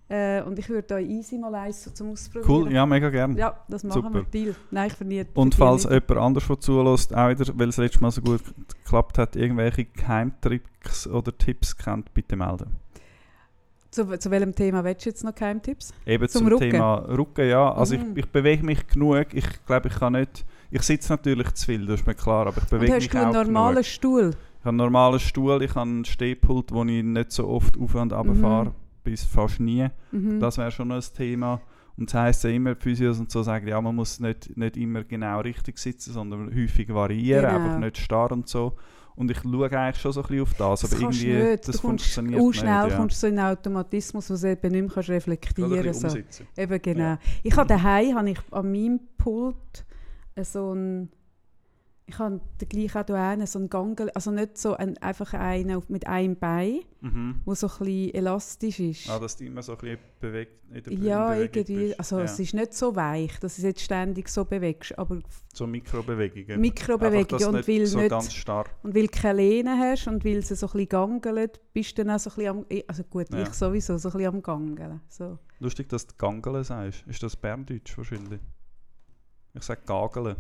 [0.09, 2.49] Äh, und ich würde euch easy mal eins so zum Ausprobieren.
[2.49, 3.37] Cool, ja, mega gerne.
[3.37, 4.15] Ja, das machen Super.
[4.15, 4.23] wir.
[4.25, 4.55] Deal.
[4.71, 5.27] Nein, ich verliere.
[5.35, 5.93] Und falls nicht.
[5.95, 8.41] jemand anders der zulässt, auch wieder, weil es letztes Mal so gut
[8.85, 12.71] geklappt hat, irgendwelche Geheimtricks oder Tipps kennt, bitte melden.
[13.91, 15.93] Zu, zu welchem Thema willst du jetzt noch Geheimtipps?
[16.07, 16.71] Eben Zum zum, Rücken?
[16.71, 17.73] Thema Rücken, ja.
[17.73, 18.13] Also Mhm.
[18.13, 19.27] ich, ich bewege mich genug.
[19.33, 20.45] Ich glaube, ich kann nicht...
[20.71, 23.19] Ich sitze natürlich zu viel, das ist mir klar, aber ich bewege mich hast du
[23.19, 23.85] einen auch normalen genug.
[23.87, 24.31] Stuhl?
[24.31, 27.95] Ich habe einen normalen Stuhl, ich habe einen Stehpult, wo ich nicht so oft auf
[27.95, 28.41] und runter Mhm.
[28.41, 28.75] fahre,
[29.07, 29.87] bis fast nie.
[30.11, 30.41] Mhm.
[30.41, 31.61] Das wäre schon ein Thema.
[31.97, 34.77] Und das heisst ja immer, die Physios und so sagen, ja, man muss nicht, nicht
[34.77, 37.57] immer genau richtig sitzen, sondern häufig variieren, Genau.
[37.57, 38.77] einfach nicht starr und so.
[39.15, 41.69] Und ich schaue eigentlich schon so ein bisschen auf das, das aber kannst irgendwie, nicht.
[41.69, 42.59] das du kommst funktioniert auch nicht.
[42.61, 42.97] schnell ja.
[42.97, 46.45] kommst du so in einen Automatismus, wo du eben nicht mehr kannst reflektieren bisschen so.
[46.61, 47.01] Eben genau.
[47.01, 47.19] Ja.
[47.43, 49.87] Ich habe daheim habe ich an meinem Pult
[50.43, 51.09] so ein
[52.09, 55.35] ich habe den gleichen auch da hinten, so einen Gangel, also nicht so ein, einfach
[55.35, 57.41] einen mit einem Bein, Mhm.
[57.45, 59.11] wo so ein bisschen elastisch ist.
[59.11, 61.87] Ah, dass du immer so ein bisschen bewegt, in der ja, irgendwie.
[61.89, 61.99] bist.
[62.01, 62.25] Also ja.
[62.25, 65.19] es ist nicht so weich, dass du es jetzt ständig so bewegst, aber
[65.53, 66.61] So Mikrobewegungen.
[66.61, 68.67] Mikrobewegungen und weil so nicht ganz starr.
[68.85, 72.05] Und weil du keine Lehne hast und weil sie so ein bisschen gangelt, bist du
[72.05, 72.83] dann auch so ein bisschen am...
[72.87, 73.43] Also gut, Ja.
[73.43, 75.01] ich sowieso, so ein bisschen am Gangeln.
[75.09, 75.39] So.
[75.59, 77.05] Lustig, dass du Gangeln sagst.
[77.09, 78.41] Ist das Berndeutsch wahrscheinlich?
[79.55, 80.37] Ich sage Gageln.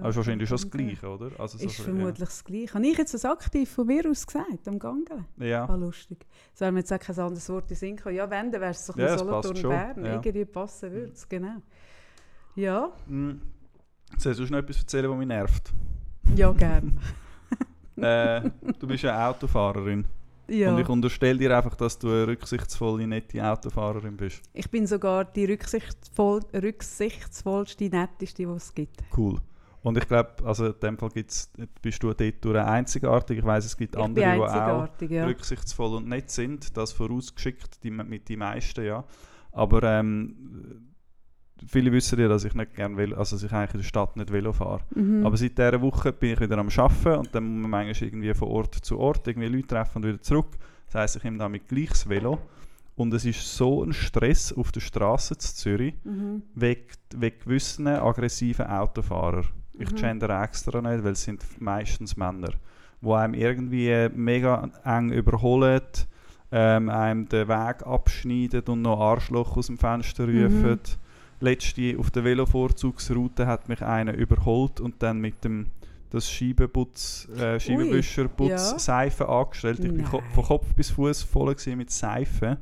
[0.00, 1.30] Aber ist wahrscheinlich schon das Gleiche, oder?
[1.38, 2.74] Also so Ist bisschen, vermutlich das Gleiche.
[2.74, 5.24] Habe ich jetzt das aktiv von mir aus gesagt, am Gangeln?
[5.38, 5.46] Ja.
[5.46, 5.64] ja.
[5.68, 6.26] Ah, lustig.
[6.54, 8.16] Es wäre mir jetzt auch kein anderes Wort in Sinn gekommen.
[8.16, 10.04] Ja, wenn, dann wäre es so ein Ja, Solothurn schon, Bern.
[10.04, 10.12] ja.
[10.14, 11.56] Irgendwie passen würde es, genau.
[12.56, 13.40] Ja, Hm.
[14.18, 15.72] Soll ich sonst noch etwas erzählen, was mich nervt?
[16.36, 17.00] ja, gern.
[17.96, 20.04] äh, du bist ja Autofahrerin.
[20.48, 20.72] ja.
[20.72, 24.42] Und ich unterstelle dir einfach, dass du eine rücksichtsvolle, nette Autofahrerin bist.
[24.52, 29.02] Ich bin sogar die rücksichtsvoll, rücksichtsvollste, netteste, die es gibt.
[29.16, 29.38] Cool.
[29.84, 33.38] Und ich glaube, also in dem Fall gibt's, bist du dort durch einzigartig.
[33.38, 35.26] Ich weiß, es gibt Ich andere, die auch ja.
[35.26, 36.74] rücksichtsvoll und nett sind.
[36.74, 39.04] Das vorausgeschickt die, mit die meisten, ja.
[39.52, 40.88] Aber ähm,
[41.66, 44.16] viele wissen ja, dass ich nicht gerne Velo, also dass ich eigentlich in der Stadt
[44.16, 44.80] nicht Velo fahre.
[44.94, 45.26] Mhm.
[45.26, 48.32] Aber seit dieser Woche bin ich wieder am Arbeiten und dann muss man manchmal irgendwie
[48.32, 50.56] von Ort zu Ort irgendwie Leute treffen und wieder zurück.
[50.86, 52.38] Das heisst, ich nehme damit gleich das Velo.
[52.96, 56.42] Und es ist so ein Stress auf der Straße zu Zürich Mhm.
[56.54, 59.44] wegen, wegen gewissen aggressiven Autofahrer.
[59.78, 59.96] Ich Mhm.
[59.96, 62.50] gender extra nicht, weil es sind meistens Männer,
[63.00, 65.80] die einem irgendwie mega eng überholen,
[66.52, 70.44] ähm, einem den Weg abschneiden und noch Arschloch aus dem Fenster Mhm.
[70.44, 70.80] rufen.
[71.40, 75.66] Letzte auf der Velovorzugsroute hat mich einer überholt und dann mit dem
[76.10, 78.78] das Scheibenputz, äh, Scheibenwischerputz ja.
[78.78, 79.80] Seife angestellt.
[79.80, 80.22] Ich bin Nein.
[80.32, 82.58] von Kopf bis Fuß voll mit Seife.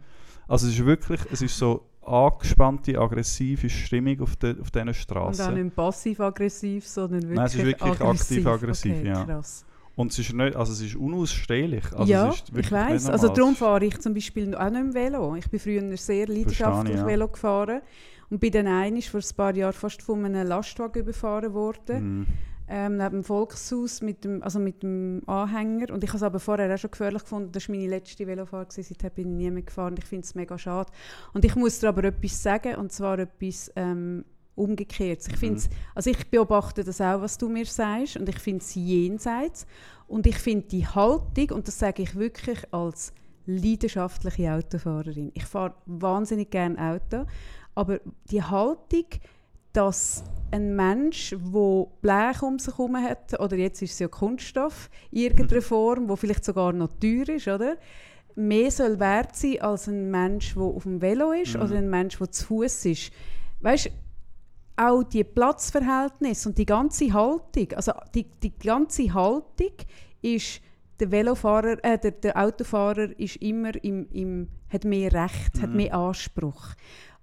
[0.48, 4.94] Also es ist wirklich, es ist so angespannte, aggressive Stimmung auf, de, auf diesen Und
[4.94, 5.54] auch Straßen.
[5.54, 9.24] nicht passiv-aggressiv, sondern wirklich Nein, es ist wirklich aktiv-aggressiv, okay, ja.
[9.24, 9.64] Krass.
[9.94, 11.84] Und es ist nicht, also es ist unausstehlich.
[11.92, 15.36] Also ja, ist ich nicht Also darum fahre ich zum Beispiel auch nicht im Velo.
[15.36, 17.06] Ich bin früher sehr leidenschaftlich ja.
[17.06, 17.82] Velo gefahren
[18.30, 22.20] und bin dann einmal vor ein paar Jahren fast von einem Lastwagen überfahren worden.
[22.20, 22.26] Mhm.
[22.68, 25.92] Ähm, neben dem Volkshaus mit dem, also mit dem Anhänger.
[25.92, 27.52] Und ich habe es aber vorher auch schon gefährlich gefunden.
[27.52, 28.72] Das war meine letzte Velofahrt.
[28.72, 29.94] Seitdem bin ich nie mehr gefahren.
[29.98, 30.90] Ich finde es mega schade.
[31.32, 35.28] Und ich muss dir aber etwas sagen, und zwar etwas ähm, Umgekehrtes.
[35.28, 35.38] Ich, Mhm.
[35.38, 39.66] find's, also ich beobachte das auch, was du mir sagst, und ich finde es jenseits.
[40.06, 43.12] Und ich finde die Haltung, und das sage ich wirklich als
[43.46, 45.30] leidenschaftliche Autofahrerin.
[45.34, 47.26] Ich fahre wahnsinnig gerne Auto,
[47.74, 49.06] aber die Haltung,
[49.72, 54.90] dass ein Mensch, der Blech um sich herum hat, oder jetzt ist es ja Kunststoff,
[55.10, 57.76] in irgendeiner Form, wo vielleicht sogar noch teuer ist, oder?
[58.34, 61.62] mehr soll wert sein als ein Mensch, der auf dem Velo ist Mhm.
[61.62, 63.12] oder ein Mensch, der zu Fuß ist.
[63.60, 63.90] Weißt
[64.76, 69.72] auch die Platzverhältnisse und die ganze Haltung, also die, die, ganze Haltung
[70.22, 70.60] ist
[70.98, 75.76] der Velofahrer, äh, der, der Autofahrer ist immer im, im, hat mehr Recht, hat Mhm.
[75.76, 76.68] mehr Anspruch.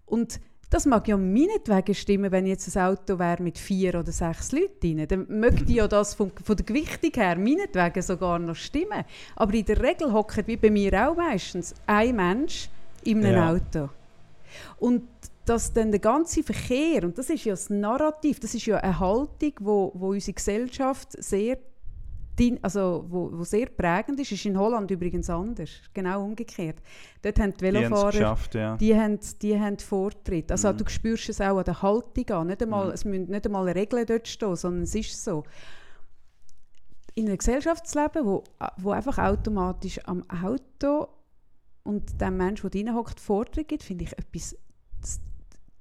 [0.05, 4.51] Und das mag ja meinetwegen stimmen, wenn jetzt ein Auto wäre mit vier oder sechs
[4.51, 5.07] Leuten drin.
[5.07, 9.03] Dann möchte ja das von, von der Gewichtung her meinetwegen sogar noch stimmen.
[9.35, 12.69] Aber in der Regel hockt, wie bei mir auch meistens, ein Mensch
[13.03, 13.51] in einem Ja.
[13.51, 13.89] Auto.
[14.77, 15.03] Und
[15.45, 18.99] dass dann der ganze Verkehr, und das ist ja das Narrativ, das ist ja eine
[18.99, 21.57] Haltung, wo, wo unsere Gesellschaft sehr,
[22.39, 26.77] din- also wo, wo sehr prägend ist, ist in Holland übrigens anders, genau umgekehrt.
[27.21, 28.77] Dort haben die Die Velofahrer geschafft, ja.
[28.77, 30.51] die haben, die haben Vortritt.
[30.51, 30.77] Also Mhm.
[30.77, 32.47] du spürst es auch an der Haltung an.
[32.47, 32.93] Nicht einmal, Mhm.
[32.93, 35.43] Es müssen nicht einmal Regeln dort stehen, sondern es ist so.
[37.15, 38.43] In einem Gesellschaftsleben, wo,
[38.77, 41.07] wo einfach automatisch am Auto
[41.83, 44.55] und dem Menschen, der drin hockt, Vortritt gibt, finde ich etwas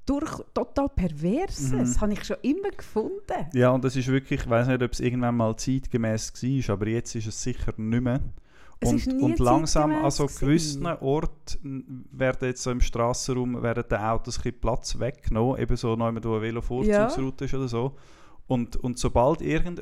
[0.09, 1.73] durch, total Perverses.
[1.73, 1.79] Mhm.
[1.79, 3.47] Das habe ich schon immer gefunden.
[3.53, 6.89] Ja, und das ist wirklich, ich weiß nicht, ob es irgendwann mal zeitgemäß war, aber
[6.89, 8.21] jetzt ist es sicher nicht mehr.
[8.81, 10.47] Es Und, und langsam an zeitgemäß so gewesen.
[10.47, 15.77] gewissen Orten werden jetzt so im Strassenraum werden den Autos ein bisschen Platz weggenommen, eben
[15.77, 17.97] so noch wo eine Velovorzugsroute ist oder so.
[18.47, 19.81] Und, und sobald irgendjemand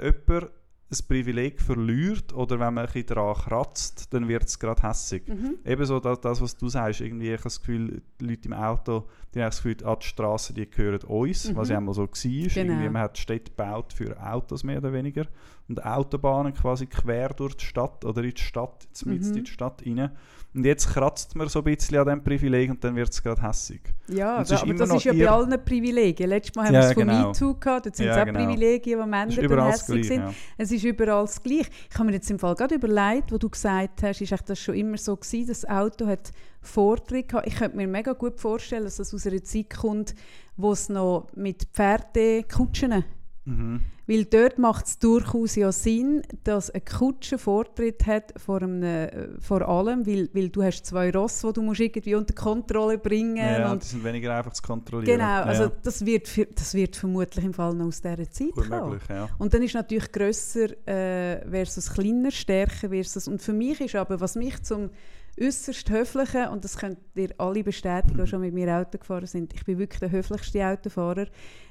[0.88, 5.27] ein Privileg verliert oder wenn man ein bisschen daran kratzt, dann wird es gerade hässig.
[5.27, 5.57] Mhm.
[5.64, 9.05] Ebenso das, das, was du sagst, irgendwie, ich habe das Gefühl, die Leute im Auto,
[9.35, 11.57] die haben das Gefühl, ah, die Straßen, die gehören uns, Mhm.
[11.57, 12.09] was ja einmal so war.
[12.12, 12.46] Genau.
[12.72, 15.27] Irgendwie, man hat Städte gebaut für Autos mehr oder weniger
[15.68, 19.37] und Autobahnen quasi quer durch die Stadt oder in die Stadt, mitten Mhm.
[19.38, 20.12] in die Stadt rein.
[20.56, 23.42] Und jetzt kratzt man so ein bisschen an diesem Privileg und dann wird es gerade
[23.42, 23.82] hässig.
[24.08, 26.30] Ja, aber immer das ist ja bei allen Privilegien.
[26.30, 27.28] Letztes Mal haben Ja, wir es von genau.
[27.28, 28.38] MeToo gehabt, dort sind Ja, es auch genau.
[28.46, 30.04] Privilegien, Es Männer dann hässlich Gleiche.
[30.08, 30.22] sind.
[30.22, 30.34] Ja.
[30.56, 31.70] Es ist überall das Gleiche.
[31.90, 34.74] Ich habe mir jetzt im Fall gerade überlegt, wo du gesagt hast, ist das schon
[34.76, 37.46] immer so gewesen, das Auto hat Vortritt gehabt.
[37.46, 40.14] Ich könnte mir mega gut vorstellen, dass das aus einer Zeit kommt,
[40.56, 43.04] wo es noch mit Pferdekutschen
[43.44, 43.80] Mhm.
[44.08, 49.28] Weil dort macht es durchaus ja Sinn, dass eine Kutsche Vortritt hat vor, einem, äh,
[49.40, 53.36] vor allem, weil, weil du hast zwei Ross, die du musst irgendwie unter Kontrolle bringen
[53.36, 55.18] Ja, und die sind weniger einfach zu kontrollieren.
[55.18, 55.72] Genau, also ja.
[55.82, 59.00] das, wird, für- das wird vermutlich im Fall noch aus dieser Zeit kommen.
[59.08, 59.28] ja.
[59.38, 63.26] Und dann ist natürlich grösser äh, versus kleiner, stärker versus.
[63.28, 64.90] Und für mich ist aber, was mich zum
[65.38, 69.52] äußerst höflichen, und das könnt ihr alle bestätigen, die schon mit mir Auto gefahren sind,
[69.52, 71.26] ich bin wirklich der höflichste Autofahrer,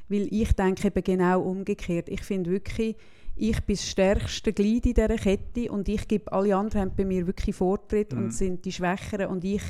[0.10, 2.10] weil ich denke eben genau umgekehrt.
[2.10, 2.96] Ich finde wirklich,
[3.36, 7.06] ich bin das stärkste Glied in dieser Kette und ich gebe, alle anderen haben bei
[7.06, 8.20] mir wirklich Vortritt Mhm.
[8.26, 9.64] und sind die Schwächeren und ich,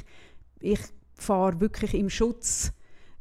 [0.60, 0.80] ich
[1.16, 2.72] fahre wirklich im Schutz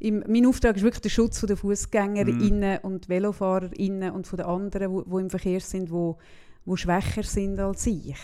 [0.00, 2.78] im, mein Auftrag ist wirklich der Schutz der Fußgängerinnen Mhm.
[2.82, 6.18] und Velofahrerinnen und von den anderen, wo, wo im Verkehr sind, wo,
[6.66, 8.16] wo schwächer sind als ich.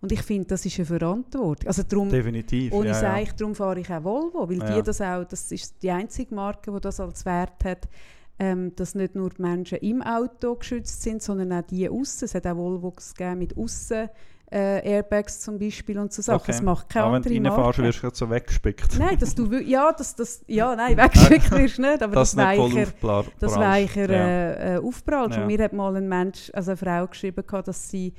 [0.00, 1.68] Und ich finde, das ist eine Verantwortung.
[1.68, 2.72] Also darum, Definitiv.
[2.72, 3.26] ohne ja, ja, ja.
[3.38, 4.76] darum fahre ich auch Volvo, weil Ja.
[4.76, 7.88] die das auch, das ist die einzige Marke, die das als Wert hat,
[8.38, 12.26] ähm, dass nicht nur die Menschen im Auto geschützt sind, sondern auch die außen.
[12.26, 14.08] Es hat auch Volvos gegeben mit außen
[14.52, 16.40] äh, Airbags zum Beispiel und so Sachen.
[16.42, 16.52] Okay.
[16.52, 18.98] Das macht keine Aber andere wenn du reinfährst, wirst du gerade so weggespickt.
[18.98, 23.24] Nein, dass du ja, dass das ja, nein, weggeschickt wirst nicht, aber das das, weicher,
[23.38, 24.26] das weicher Ja.
[24.26, 25.36] äh, äh, aufprallt.
[25.36, 25.46] Ja.
[25.46, 28.12] Mir hat mal ein Mensch, also eine Frau geschrieben, gehabt, dass sie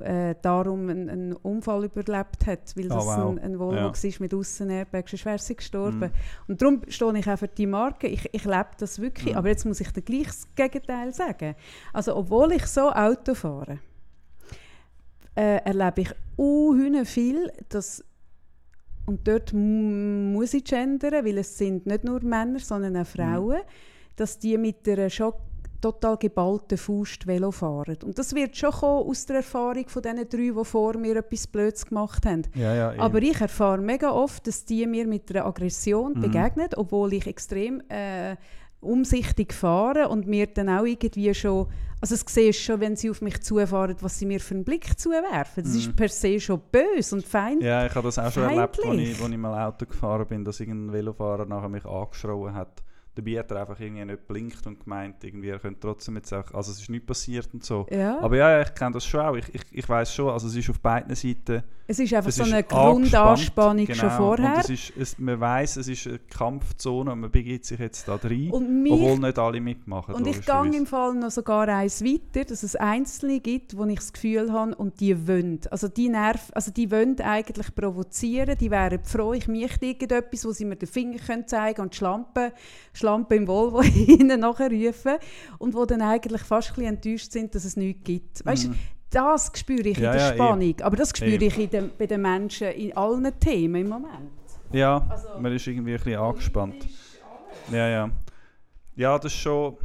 [0.00, 3.30] äh, darum einen, einen Unfall überlebt hat, weil Ah, das wow.
[3.30, 3.84] ein, ein Volvo Ja.
[3.92, 5.98] war mit Aussen-Airbags, sonst wäre sie gestorben.
[5.98, 6.10] Mhm.
[6.48, 8.06] Und darum stehe ich auch für die Marke.
[8.08, 9.32] Ich, ich lebe das wirklich.
[9.32, 9.38] Mhm.
[9.38, 11.54] Aber jetzt muss ich dann gleich das Gegenteil sagen.
[11.92, 13.78] Also, obwohl ich so Auto fahre,
[15.36, 18.04] äh, erlebe ich unheimlich viel, dass
[19.06, 23.60] und dort muss ich gendern, weil es sind nicht nur Männer, sondern auch Frauen,
[24.16, 25.32] dass die mit einer schon
[25.80, 27.96] total geballten Faust Velo fahren.
[28.04, 31.46] Und das wird schon kommen aus der Erfahrung von diesen drei, die vor mir etwas
[31.46, 32.42] Blödes gemacht haben.
[32.54, 32.94] Ja, ja.
[32.98, 36.20] Aber ich erfahre mega oft, dass die mir mit einer Aggression Mhm.
[36.20, 38.36] begegnen, obwohl ich extrem äh,
[38.80, 41.66] umsichtig fahre und mir dann auch irgendwie schon,
[42.00, 44.98] also es siehst schon, wenn sie auf mich zufahren, was sie mir für einen Blick
[44.98, 45.64] zuwerfen.
[45.64, 45.78] Das Mhm.
[45.78, 47.60] ist per se schon böse und fein.
[47.60, 49.10] Ja, ich habe das auch schon erlebt, als Feindlich.
[49.12, 52.82] ich, als ich mal Auto gefahren bin, dass irgendein Velofahrer nachher mich angeschrien hat.
[53.16, 56.52] Dabei hat er einfach irgendwie nicht blinkt und gemeint, irgendwie, er könnte trotzdem jetzt auch,
[56.52, 57.86] also es ist nicht passiert und so.
[57.90, 58.20] Ja.
[58.20, 59.34] Aber ja, ich kenne das schon auch.
[59.34, 61.62] Ich, ich, ich weiß schon, also es ist auf beiden Seiten.
[61.86, 64.16] es ist einfach so eine Grundanspannung schon genau.
[64.16, 64.56] vorher.
[64.56, 68.06] Und es ist, es, man weiß, es ist eine Kampfzone und man begibt sich jetzt
[68.06, 70.14] da rein, Und mich obwohl nicht alle mitmachen.
[70.14, 73.96] Und ich gehe im Fall noch sogar eins weiter, dass es Einzelne gibt, wo ich
[73.96, 75.60] das Gefühl habe, und die wollen.
[75.70, 80.52] Also die Nerv, also die wollen eigentlich provozieren, die wären froh, ich möchte irgendetwas, wo
[80.52, 82.52] sie mir den Finger können zeigen und die Schlampe,
[83.06, 85.16] Schlampe im Volvo ihnen nachher rufen
[85.58, 88.44] und wo dann eigentlich fast ein bisschen enttäuscht sind, dass es nichts gibt.
[88.44, 88.74] Weißt, Mhm.
[89.10, 90.34] das spüre ich Ja, in der ja.
[90.34, 94.30] Spannung, aber das spüre ich in den, bei den Menschen in allen Themen im Moment.
[94.72, 96.86] Ja, Also- man ist irgendwie ein bisschen angespannt.
[97.70, 98.10] Ja, ja.
[98.96, 99.76] Ja, das ist schon,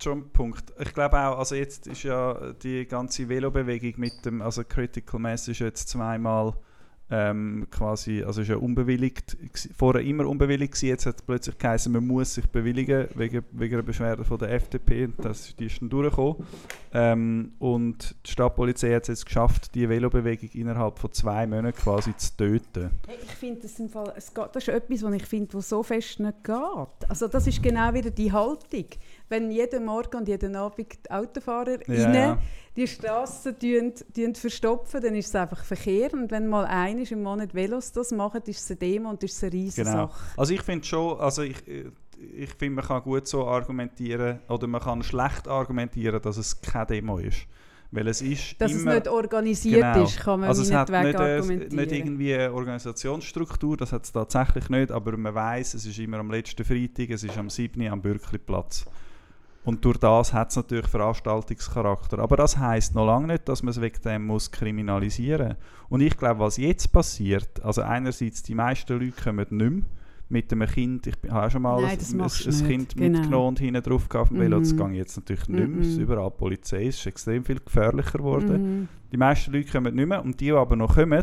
[0.00, 0.72] schon ein Punkt.
[0.78, 5.48] Ich glaube auch, also jetzt ist ja die ganze Velobewegung mit dem, also Critical Mass
[5.48, 6.52] ist jetzt zweimal
[7.14, 9.36] ähm, quasi, also ist ja unbewilligt,
[9.76, 13.74] vorher immer unbewilligt gewesen, jetzt hat es plötzlich geheißen, man muss sich bewilligen wegen, wegen
[13.74, 16.36] einer Beschwerde von der FDP das, die ist dann durchgekommen.
[16.94, 22.16] Ähm, und die Stadtpolizei hat es jetzt geschafft, die Velobewegung innerhalb von zwei Monaten quasi
[22.16, 22.90] zu töten.
[23.06, 25.68] Hey, ich finde das im Fall, es geht, das ist etwas, was ich finde, was
[25.68, 27.10] so fest nicht geht.
[27.10, 28.86] Also das ist genau wieder die Haltung.
[29.28, 32.38] Wenn jeden Morgen und jeden Abend die Autofahrer Ja, rein ja.
[32.76, 33.54] die Straßen
[34.34, 36.12] verstopfen, dann ist es einfach Verkehr.
[36.12, 39.36] Und wenn mal einer im Monat Velos das macht, ist es eine Demo und ist
[39.36, 40.06] es eine riesige Genau.
[40.08, 40.20] Sache.
[40.36, 41.90] Also ich finde schon, also ich, äh,
[42.36, 46.86] ich finde, man kann gut so argumentieren oder man kann schlecht argumentieren, dass es keine
[46.86, 47.46] Demo ist.
[47.94, 48.92] Weil es ist Dass immer...
[48.92, 50.04] es nicht organisiert Genau.
[50.04, 51.40] ist, kann man also es nicht hat nicht, äh,
[51.76, 56.18] nicht irgendwie eine Organisationsstruktur, das hat es tatsächlich nicht, aber man weiß, es ist immer
[56.18, 57.86] am letzten Freitag, es ist am 7.
[57.88, 58.86] am Bürkliplatz.
[59.64, 62.18] Und durch das hat es natürlich Veranstaltungscharakter.
[62.18, 65.54] Aber das heißt noch lange nicht, dass man es wegen dem muss kriminalisieren
[65.88, 69.82] Und ich glaube, was jetzt passiert, also einerseits die meisten Leute kommen nicht mehr
[70.28, 72.66] mit einem Kind, ich habe auch schon mal Nein, ein, ein, ein.
[72.66, 73.10] Kind Genau.
[73.18, 74.90] mitgenommen und hinten drauf auf dem Velo, das Mhm.
[74.92, 76.02] ich jetzt natürlich nicht mehr, es ist Mhm.
[76.04, 78.80] überall Polizei, es ist extrem viel gefährlicher geworden.
[78.80, 78.88] Mhm.
[79.12, 81.22] Die meisten Leute kommen nicht mehr und die, die aber noch kommen,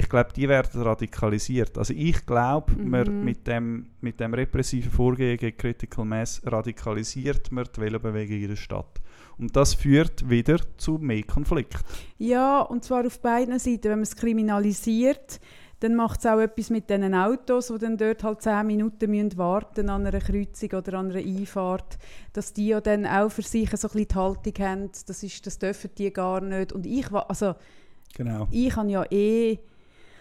[0.00, 1.78] ich glaube, die werden radikalisiert.
[1.78, 3.24] Also ich glaube, Mhm.
[3.24, 8.56] mit dem, mit dem repressiven Vorgehen gegen Critical Mass radikalisiert man die Velobewegung in der
[8.56, 9.00] Stadt.
[9.38, 11.78] Und das führt wieder zu mehr Konflikt.
[12.18, 13.84] Ja, und zwar auf beiden Seiten.
[13.84, 15.40] Wenn man es kriminalisiert,
[15.80, 19.38] dann macht es auch etwas mit diesen Autos, die dann dort halt 10 Minuten müssen
[19.38, 21.96] warten an einer Kreuzung oder an einer Einfahrt,
[22.34, 25.46] dass die ja dann auch für sich so ein bisschen die Haltung haben, das, ist,
[25.46, 26.72] das dürfen die gar nicht.
[26.74, 27.54] Und ich, also,
[28.14, 28.46] Genau.
[28.50, 29.58] ich habe ja eh,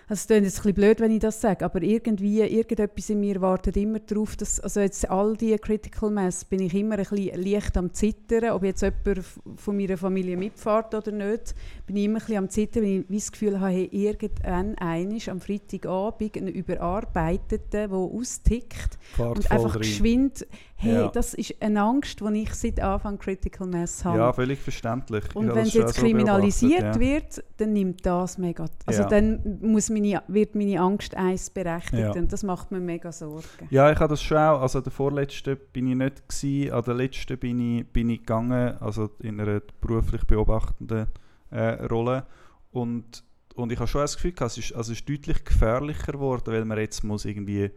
[0.09, 3.19] also es klingt jetzt ein bisschen blöd, wenn ich das sage, aber irgendwie, irgendetwas in
[3.19, 7.05] mir wartet immer darauf, dass, also jetzt all die Critical Mass bin ich immer ein
[7.05, 9.23] bisschen leicht am Zittern, ob jetzt jemand
[9.57, 11.53] von meiner Familie mitfährt oder nicht,
[11.85, 15.29] bin ich immer ein bisschen am Zittern, weil ich das Gefühl habe, hey, irgendwann einisch
[15.29, 19.81] am Freitagabend einen Überarbeiteten, der austickt Fahrt und einfach rein.
[19.81, 20.47] geschwind,
[20.81, 21.07] hey, Ja.
[21.09, 24.17] das ist eine Angst, die ich seit Anfang Critical Mass habe.
[24.17, 25.25] Ja, völlig verständlich.
[25.29, 28.65] Ich Und wenn es jetzt so kriminalisiert beobachtet, wird, dann nimmt das mega.
[28.85, 29.07] Also Ja.
[29.09, 32.11] dann muss meine, wird meine Angst eins berechtigt Ja.
[32.13, 33.43] und das macht mir mega Sorgen.
[33.69, 33.91] Ja.
[33.91, 34.61] ich habe das schon auch.
[34.61, 38.77] Also der vorletzte bin ich nicht gewesen, an der letzten bin ich, bin ich gegangen,
[38.79, 41.07] also in einer beruflich beobachtenden
[41.51, 42.25] äh, Rolle.
[42.71, 43.23] Und,
[43.55, 46.63] und ich habe schon das Gefühl, es ist, also es ist deutlich gefährlicher geworden, weil
[46.65, 47.71] man jetzt muss irgendwie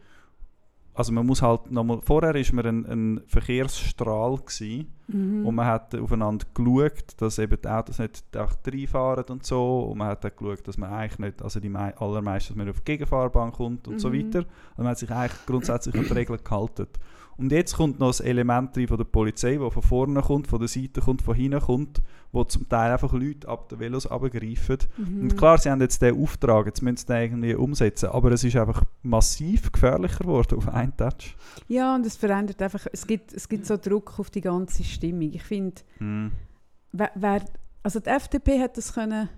[0.94, 5.44] also man muss halt nochmal, vorher war man ein, ein Verkehrsstrahl gewesen, Mhm.
[5.46, 9.98] und man hat aufeinander geschaut, dass eben die Autos nicht einfach reinfahren und so und
[9.98, 12.80] man hat auch geschaut, dass man eigentlich nicht, also die mei- allermeisten, dass man auf
[12.80, 14.14] die Gegenfahrbahn kommt und so Mhm.
[14.32, 14.38] weiter.
[14.38, 16.86] Und man hat sich eigentlich grundsätzlich an die Regeln gehalten.
[17.36, 20.58] Und jetzt kommt noch das Element rein von der Polizei, das von vorne kommt, von
[20.58, 24.78] der Seite kommt, von hinten kommt, wo zum Teil einfach Leute ab den Velos abgreifen.
[24.96, 25.22] Mhm.
[25.22, 28.44] Und klar, sie haben jetzt den Auftrag, jetzt müssen sie den irgendwie umsetzen, aber es
[28.44, 31.36] ist einfach massiv gefährlicher geworden auf einen Touch.
[31.68, 35.32] Ja, und es verändert einfach, es gibt, es gibt so Druck auf die ganze Stimmung.
[35.32, 36.32] Ich finde, Hm.
[36.92, 37.44] wer, wer,
[37.82, 39.28] also die FDP hat das können,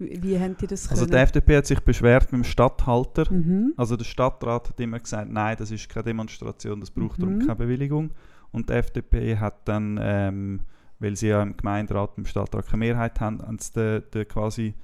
[0.00, 1.22] wie, wie haben die das Also die können?
[1.22, 3.30] FDP hat sich beschwert beim Stadthalter.
[3.32, 3.74] Mhm.
[3.76, 7.40] Also der Stadtrat hat immer gesagt, nein, das ist keine Demonstration, das braucht darum Mhm.
[7.40, 8.10] keine Bewilligung.
[8.52, 10.60] Und die FDP hat dann, ähm,
[10.98, 14.74] weil sie ja im Gemeinderat, im Stadtrat keine Mehrheit haben, haben sie den, den quasi,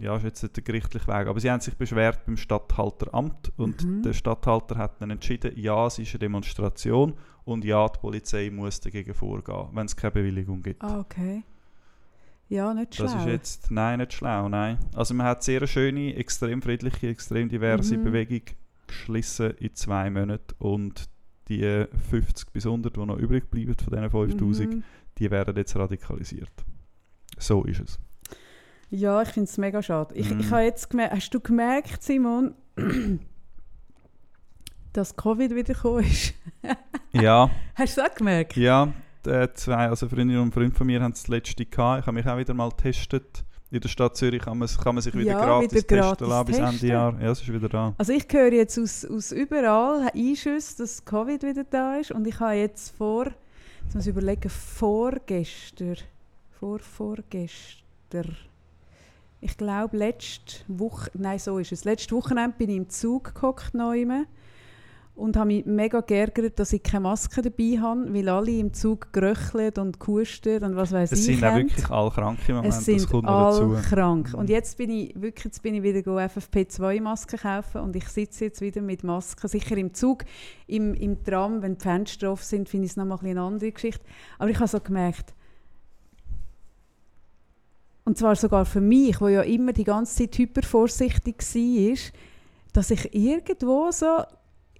[0.00, 3.84] ja, ist jetzt nicht der gerichtliche Weg, aber sie haben sich beschwert beim Stadthalteramt und
[3.84, 4.02] Mhm.
[4.02, 8.80] der Stadthalter hat dann entschieden, ja, es ist eine Demonstration und ja, die Polizei muss
[8.80, 10.82] dagegen vorgehen, wenn es keine Bewilligung gibt.
[10.82, 11.44] Ah, okay.
[12.48, 13.06] Ja, nicht schlau.
[13.06, 14.78] Das ist jetzt, nein, nicht schlau, nein.
[14.94, 18.04] Also man hat sehr eine schöne, extrem friedliche, extrem diverse Mhm.
[18.04, 18.42] Bewegung
[18.86, 21.08] geschlossen in zwei Monaten und
[21.48, 24.84] die 50 bis 100, die noch übrig bleiben von diesen 5000, Mhm.
[25.18, 26.50] die werden jetzt radikalisiert.
[27.38, 27.98] So ist es.
[28.90, 30.14] Ja, ich finde es mega schade.
[30.14, 30.40] Ich, Mhm.
[30.40, 32.54] ich habe jetzt gemerkt, hast du gemerkt, Simon,
[34.92, 36.34] dass Covid wieder gekommen ist?
[37.12, 38.56] Ja, Hast du das auch gemerkt?
[38.56, 38.92] ja,
[39.26, 42.00] die zwei, also Freundinnen und Freunde von mir haben das letzte gehabt.
[42.00, 43.44] Ich habe mich auch wieder mal getestet.
[43.70, 46.28] In der Stadt Zürich kann man, kann man sich wieder Ja, gratis wieder testen gratis
[46.28, 46.86] lassen bis Ende.
[46.86, 47.20] Jahr.
[47.20, 47.94] Ja, es ist wieder da.
[47.98, 52.38] Also ich höre jetzt aus, aus überall Einschüsse, dass Covid wieder da ist und ich
[52.38, 53.24] habe jetzt vor,
[53.82, 55.96] jetzt muss ich überlegen, vorgestern,
[56.60, 58.36] vor vorgestern,
[59.40, 63.74] ich glaube letzte Woche, nein so ist es, letzte Wochenende bin ich im Zug gehockt
[63.74, 64.26] neume
[65.16, 69.12] und habe mich mega geärgert, dass ich keine Maske dabei habe, weil alle im Zug
[69.12, 72.72] geröchelt und gehustet und was weiß Es ich sind auch wirklich alle krank im Moment,
[72.72, 73.88] Es das sind kommt noch alle dazu.
[73.88, 74.32] krank.
[74.32, 74.38] Mhm.
[74.40, 78.46] Und jetzt bin ich wirklich, jetzt bin ich wieder go FFP2-Masken kaufen und ich sitze
[78.46, 79.46] jetzt wieder mit Masken.
[79.46, 80.24] Sicher im Zug,
[80.66, 84.04] im, im Tram, wenn die Fenster offen sind, finde ich es nochmal eine andere Geschichte.
[84.40, 85.32] Aber ich habe so gemerkt,
[88.04, 91.96] und zwar sogar für mich, wo ja immer die ganze Zeit hypervorsichtig war,
[92.72, 94.24] dass ich irgendwo so,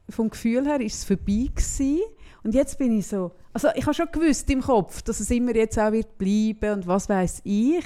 [0.08, 2.00] vom Gefühl her, ist es vorbei gewesen.
[2.42, 5.54] Und jetzt bin ich so, also ich habe schon gewusst im Kopf, dass es immer
[5.54, 7.84] jetzt auch wird bleiben und was weiß ich.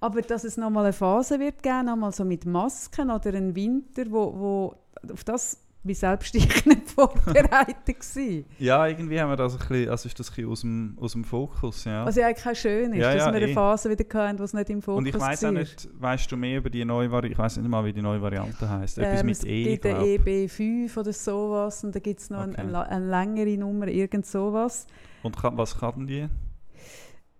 [0.00, 4.04] Aber dass es nochmal eine Phase wird geben, nochmal so mit Masken oder einen Winter,
[4.08, 4.74] wo, wo
[5.12, 8.44] auf das bin selbst ich nicht vorbereitet gewesen.
[8.58, 11.12] Ja, irgendwie haben wir das ein bisschen, also ist das ein bisschen aus dem, aus
[11.12, 12.04] dem Fokus, ja.
[12.04, 13.54] Was ja eigentlich auch schön ist, Ja, dass ja, wir eine eh.
[13.54, 15.52] Phase wieder hatten, es nicht im Fokus Und ich weiß auch war.
[15.52, 17.32] nicht, weißt du mehr über die neue Variante?
[17.32, 18.98] Ich weiß nicht mal, wie die neue Variante heißt.
[18.98, 20.26] Etwas Ähm, mit es E, gibt eine glaub.
[20.26, 22.56] EB5 oder sowas und da gibt es noch Okay.
[22.58, 24.86] eine, eine, eine längere Nummer, irgend sowas.
[25.22, 26.28] Und kann, was kann denn die?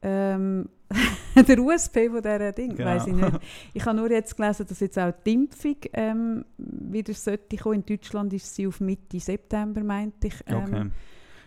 [0.03, 0.69] Ähm,
[1.49, 2.91] der USP von dieser Ding, Genau.
[2.91, 3.39] weiß ich nicht.
[3.75, 7.77] Ich habe nur jetzt gelesen, dass jetzt auch die Impfung ähm, wieder sollte kommen.
[7.77, 10.35] In Deutschland ist sie auf Mitte September, meinte ich.
[10.47, 10.91] Ähm, Okay.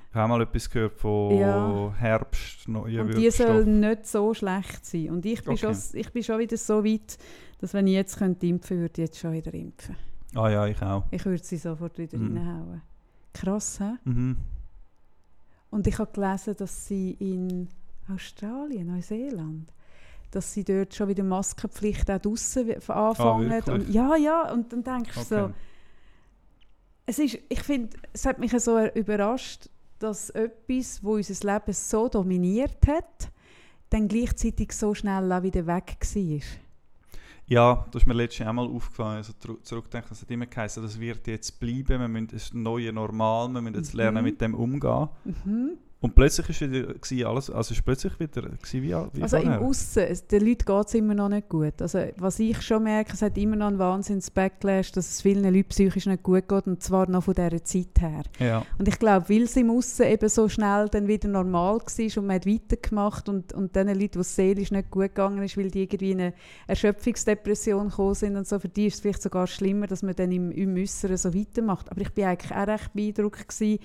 [0.10, 1.92] Ich habe mal etwas gehört von Ja.
[1.98, 5.10] Herbst, neuen Und die soll nicht so schlecht sein.
[5.10, 5.74] Und ich bin, Okay.
[5.74, 7.18] schon, ich bin schon wieder so weit,
[7.58, 9.96] dass wenn ich jetzt könnte impfen würde, ich jetzt schon wieder impfen.
[10.36, 11.06] Ah ja, ich auch.
[11.10, 12.38] Ich würde sie sofort wieder Mhm.
[12.38, 12.82] reinhauen.
[13.34, 13.94] Krass, hä?
[14.04, 14.38] Mhm.
[15.72, 17.68] Und ich habe gelesen, dass sie in
[18.10, 19.72] Australien, Neuseeland,
[20.32, 23.52] dass sie dort schon wieder Maskenpflicht auch draussen wi- anfangen.
[23.52, 25.54] Ah, und, ja, ja, und dann denkst du so, Okay.
[27.06, 32.08] es ist, ich finde, es hat mich so überrascht, dass etwas, wo unser Leben so
[32.10, 33.30] dominiert hat,
[33.90, 36.40] dann gleichzeitig so schnell auch wieder weg war.
[37.46, 39.18] Ja, das ist mir letztes Jahr auch mal aufgefallen.
[39.18, 42.92] Also zurück- zurückdenken, es hat immer geheißen, das wird jetzt bleiben, wir müssen das neue
[42.92, 44.24] Normal, wir müssen jetzt lernen, Mhm.
[44.24, 45.10] mit dem umgehen.
[45.26, 45.72] Mhm.
[46.04, 49.62] Und plötzlich ist wieder alles, also ist plötzlich wieder wie, wie Also im vorher.
[49.62, 51.82] Aussen, es- den Leuten geht es immer noch nicht gut.
[51.82, 55.70] Also was ich schon merke, es hat immer noch einen Wahnsinns-Backlash, dass es vielen Leuten
[55.70, 58.24] psychisch nicht gut geht und zwar noch von dieser Zeit her.
[58.40, 58.66] Ja.
[58.78, 62.28] Und ich glaube, weil es im Aussen eben so schnell dann wieder normal war und
[62.28, 65.72] man hat weitergemacht und, und den Leuten, wo es seelisch nicht gut gegangen ist, weil
[65.72, 66.34] die irgendwie in eine
[66.68, 70.32] Erschöpfungsdepression gekommen sind und so, für die ist es vielleicht sogar schlimmer, dass man dann
[70.32, 71.90] im, im Äußeren so weitermacht.
[71.92, 73.80] Aber ich bin eigentlich auch recht beeindruckt gewesen.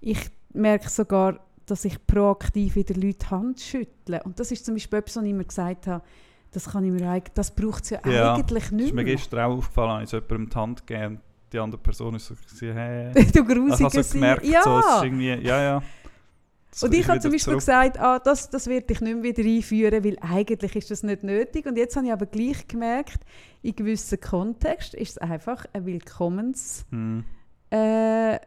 [0.00, 0.18] Ich
[0.52, 4.22] merke sogar, dass ich proaktiv wieder Leute die Hand schüttle.
[4.24, 6.04] Und das ist zum Beispiel etwas, was ich immer gesagt habe,
[6.50, 9.40] das, kann ich mir eigentlich, das braucht es ja, Ja, eigentlich nicht ist mir gestern
[9.40, 11.20] auch aufgefallen, als ich jemandem die Hand gegeben
[11.54, 12.34] die andere Person ist so,
[12.66, 13.12] hey.
[13.14, 14.62] du Ich habe grusiger so gemerkt, ja.
[14.62, 15.82] so, es ist irgendwie, ja, ja.
[16.70, 17.58] Das Und ich habe zum Beispiel zurück.
[17.60, 21.22] gesagt, ah, das, das werde ich nicht mehr wieder einführen, weil eigentlich ist das nicht
[21.22, 21.66] nötig.
[21.66, 23.20] Und jetzt habe ich aber gleich gemerkt,
[23.62, 27.24] in gewissen Kontext ist es einfach ein Willkommens, Hm.
[27.70, 28.38] äh,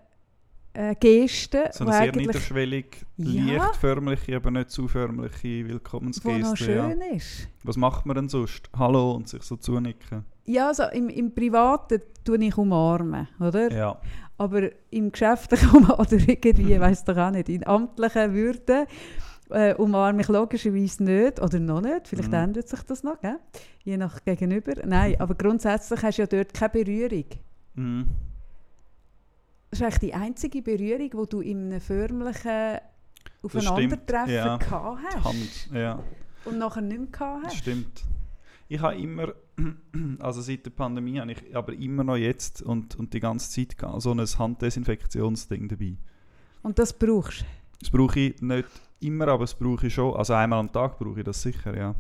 [0.78, 3.58] äh, Gesten, So eine sehr niederschwellig, Ja.
[3.58, 6.40] leicht förmliche, aber nicht zu förmliche noch Willkommensgeste.
[6.40, 6.56] Ja.
[6.56, 7.48] schön ist.
[7.64, 8.70] Was macht man denn sonst?
[8.78, 10.24] Hallo und sich so zunicken.
[10.46, 13.72] Ja, also im, im Privaten tue ich umarmen, oder?
[13.72, 14.00] Ja.
[14.38, 18.86] Aber im Geschäftlichen oder irgendwie, weiß doch auch nicht, in amtlichen Würden
[19.50, 22.08] äh, umarme ich logischerweise nicht oder noch nicht.
[22.08, 22.36] Vielleicht Mhm.
[22.36, 23.40] ändert sich das noch, gell?
[23.84, 24.74] je nach Gegenüber.
[24.86, 27.26] Nein, aber grundsätzlich hast du ja dort keine Berührung.
[27.76, 28.06] Mhm.
[29.70, 32.78] Das ist eigentlich die einzige Berührung, die du in einem förmlichen
[33.44, 34.58] Aufeinandertreffen ja.
[34.58, 36.00] gehabt hast Hand, ja.
[36.46, 37.58] und nachher nicht mehr gehabt Das hast.
[37.60, 38.04] stimmt.
[38.70, 39.34] Ich habe immer,
[40.20, 43.76] also seit der Pandemie habe ich aber immer noch jetzt und, und die ganze Zeit
[44.02, 45.96] so ein Handdesinfektionsding dabei.
[46.64, 47.46] Und das brauchst du.
[47.80, 48.68] Das brauche ich nicht
[49.00, 50.16] immer, aber das brauche ich schon.
[50.16, 51.96] Also einmal am Tag brauche ich das sicher, ja.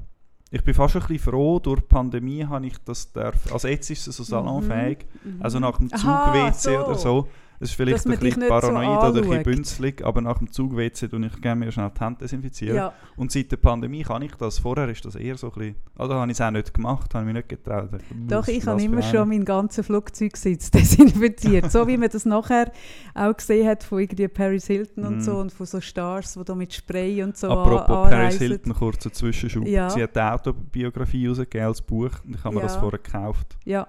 [0.49, 3.51] Ich bin fast ein bisschen froh, durch die Pandemie habe ich das darf.
[3.51, 5.41] Also jetzt ist es so salonfähig, Mhm.
[5.41, 7.27] also nach dem Zug-WC oder so.
[7.59, 10.51] Das ist vielleicht ein bisschen nicht so paranoid oder ein bisschen bünzlig, aber nach dem
[10.51, 12.75] Zug-WC tue ich gerne mir schnell die Hände desinfizieren.
[12.75, 14.59] Ja, Und seit der Pandemie kann ich das.
[14.59, 15.75] Vorher ist das eher so ein bisschen...
[15.95, 17.91] Also habe ich es auch nicht gemacht, habe mich nicht getraut.
[17.93, 21.71] Dachte, Doch, «Was ich habe immer schon einer?» meinen ganzen Flugzeugsitz desinfiziert.
[21.71, 22.71] so wie man das nachher
[23.15, 25.21] auch gesehen hat von irgendwie Paris Hilton und Mhm.
[25.21, 28.39] so und von so Stars, die da mit Spray und so Apropos an- Paris anreisen.
[28.39, 29.65] Hilton, kurzer Zwischenschub.
[29.67, 29.89] Ja.
[29.89, 32.67] Sie hat eine Autobiografie rausgegeben als Buch und ich habe mir Ja.
[32.67, 33.57] das vorher gekauft.
[33.65, 33.87] Ja,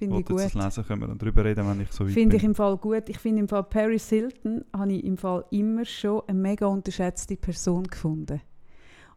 [0.00, 0.40] finde ich gut.
[0.40, 2.76] das lesen, können wir dann darüber reden, wenn ich so weit Finde ich im Fall
[2.78, 3.08] gut.
[3.08, 7.36] Ich finde im Fall Paris Hilton habe ich im Fall immer schon eine mega unterschätzte
[7.36, 8.40] Person gefunden.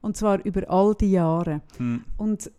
[0.02, 1.62] Und zwar über all die Jahre.
[1.78, 2.04] Hm.
[2.18, 2.52] Und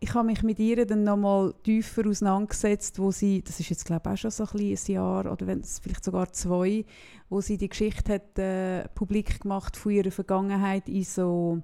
[0.00, 4.02] ich habe mich mit ihr dann nochmal tiefer auseinandergesetzt, wo sie, das ist jetzt glaube
[4.04, 6.84] ich auch schon so ein, ein Jahr oder wenn es vielleicht sogar zwei,
[7.30, 11.62] wo sie die Geschichte hat äh, publik gemacht von ihrer Vergangenheit in so,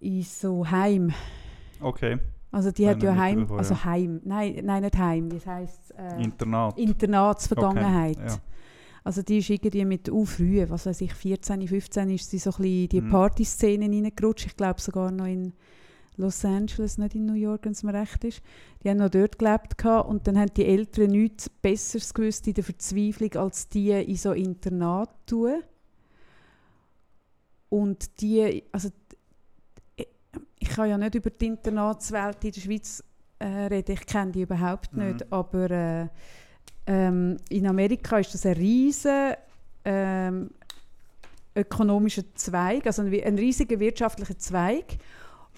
[0.00, 1.12] in so Heim.
[1.80, 2.18] Okay,
[2.56, 3.84] Also die hat ja Heim, mitbekommen, also ja.
[3.84, 6.78] Heim, nein, nein nicht Heim, wie heißt äh, Internat.
[6.78, 8.16] Internatsvergangenheit.
[8.16, 8.38] Okay, ja.
[9.04, 12.48] Also die ist irgendwie mit uh, früh, was weiß ich, 14, 15 ist sie so
[12.52, 13.10] ein bisschen in die Mhm.
[13.10, 14.46] Partyszenen reingerutscht.
[14.46, 15.52] Ich glaube sogar noch in
[16.16, 18.40] Los Angeles, nicht in New York, wenn es mir recht ist.
[18.82, 22.54] Die haben noch dort gelebt gehabt und dann haben die Eltern nichts Besseres gewusst in
[22.54, 25.62] der Verzweiflung, als die in so Internat zu tun.
[27.68, 28.88] Und die, also
[30.58, 33.02] ich- kann ja nicht über die Internatswelt in der Schweiz
[33.38, 35.06] äh, reden, ich kenne die überhaupt Mhm.
[35.08, 36.06] nicht, aber äh,
[36.86, 39.34] ähm, in Amerika ist das ein riesen
[39.84, 40.50] ähm,
[41.54, 44.98] ökonomischer Zweig, also ein, ein riesiger wirtschaftlicher Zweig.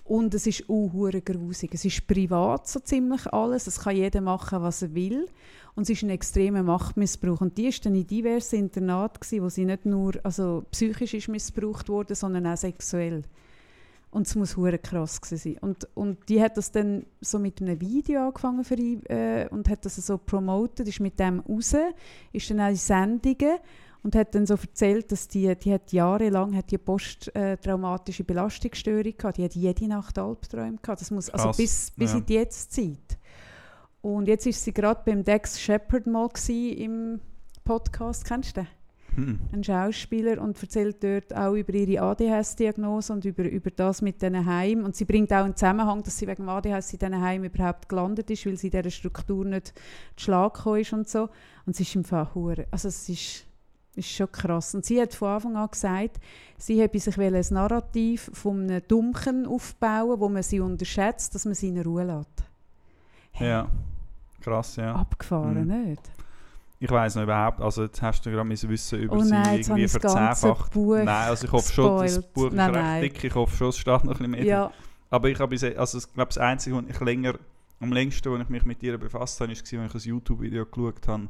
[0.04, 0.90] Und es ist auch
[1.22, 1.74] grusig.
[1.74, 3.66] Es ist privat so ziemlich alles.
[3.66, 5.28] Es kann jeder machen, was er will.
[5.74, 7.42] Und es ist ein extremer Machtmissbrauch.
[7.42, 11.28] Und die war dann in diversen Internaten, gewesen, wo sie nicht nur also psychisch ist
[11.28, 13.22] missbraucht wurde, sondern auch sexuell.
[14.10, 15.58] Und es muss hure krass sein.
[15.60, 19.68] Und, und die hat das dann so mit einem Video angefangen für ihn, äh, und
[19.68, 21.74] hat das so promotet, ist mit dem raus,
[22.32, 23.58] ist dann auch in Sendungen
[24.02, 29.36] und hat dann so erzählt, dass die, die hat jahrelang hat die posttraumatische Belastungsstörung gehabt.
[29.36, 31.00] Die hat jede Nacht Albträume gehabt.
[31.00, 32.18] Das muss, also Krass, bis, bis ja.
[32.18, 33.18] in die Jetztzeit.
[34.00, 37.20] Und jetzt ist sie gerade beim Dex Shepard mal im
[37.64, 38.24] Podcast.
[38.24, 38.77] Kennst du den?
[39.18, 39.40] Hm.
[39.52, 44.46] ein Schauspieler und erzählt dort auch über ihre ADHS-Diagnose und über, über das mit diesen
[44.46, 44.84] Heimen.
[44.84, 47.88] Und sie bringt auch einen Zusammenhang, dass sie wegen dem ADHS in diesen Heimen überhaupt
[47.88, 49.74] gelandet ist, weil sie in dieser Struktur nicht
[50.16, 51.28] zu Schlag ist und so.
[51.66, 52.66] Und sie ist im Fall hure.
[52.70, 53.44] Also es ist,
[53.96, 54.74] ist schon krass.
[54.74, 56.18] Und sie hat von Anfang an gesagt,
[56.56, 61.54] sie habe sich ein Narrativ von einem Dummchen aufbauen, wo man sie unterschätzt, dass man
[61.54, 62.44] sie in Ruhe lässt.
[63.40, 63.68] Ja,
[64.40, 64.94] krass, ja.
[64.94, 65.88] Abgefahren, Mhm.
[65.88, 66.02] nicht?
[66.80, 69.44] Ich weiß noch überhaupt, also jetzt hast du gerade mein Wissen über Oh sie nein,
[69.46, 70.76] habe irgendwie verzehnfacht.
[70.76, 72.22] Nein, also ich hoffe schon, das.
[72.22, 73.02] Buch ist Nein, recht nein.
[73.02, 74.44] dick, ich hoffe schon, es steht noch ein bisschen mehr.
[74.44, 74.72] Ja,
[75.10, 77.34] Aber ich habe also ich glaube, das Einzige, was ich länger,
[77.80, 81.08] am längsten, als ich mich mit ihr befasst habe, war, als ich ein YouTube-Video geschaut
[81.08, 81.28] habe,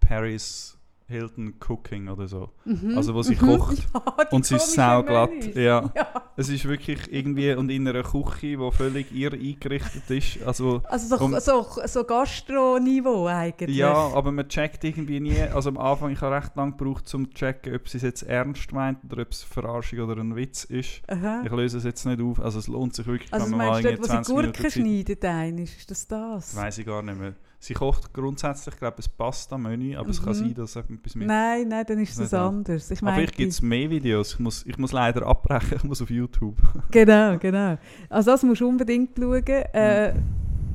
[0.00, 0.77] Paris
[1.08, 2.50] Hilton Cooking oder so.
[2.66, 2.92] Mhm.
[2.96, 3.38] Also wo sie Mhm.
[3.58, 5.30] kocht Ja, und sie ist sauglatt.
[5.54, 5.90] Ja.
[5.96, 6.22] Ja.
[6.36, 10.82] Es ist wirklich irgendwie, und in einer Küche, die völlig ihr eingerichtet ist, also...
[10.84, 13.76] Also so, Um- so, so Gastro-Niveau eigentlich.
[13.76, 15.40] Ja, aber man checkt irgendwie nie.
[15.40, 18.22] Also am Anfang, ich habe recht lange gebraucht, um zu checken, ob sie es jetzt
[18.24, 21.00] ernst meint oder ob es Verarschung oder ein Witz ist.
[21.08, 21.42] Aha.
[21.44, 22.38] Ich löse es jetzt nicht auf.
[22.40, 24.24] Also es lohnt sich wirklich, Also wenn man mal meinst du irgendwie dort, wo sie
[24.24, 26.54] 20 Minuten Gurken schneidet, ein, ist das das?
[26.56, 27.34] Weiß ich gar nicht mehr.
[27.60, 30.34] Sie kocht grundsätzlich, glaube ich, ein Pasta-Menü, aber es kann Mhm.
[30.34, 31.26] sein, dass es etwas mit...
[31.26, 32.48] Nein, nein, dann ist auch.
[32.48, 32.88] anders.
[32.90, 34.34] Ich aber meine, vielleicht gibt es mehr Videos.
[34.34, 36.56] Ich muss, ich muss leider abbrechen, ich muss auf YouTube.
[36.92, 37.76] Genau, genau.
[38.08, 39.44] Also das musst du unbedingt schauen.
[39.46, 40.14] Äh,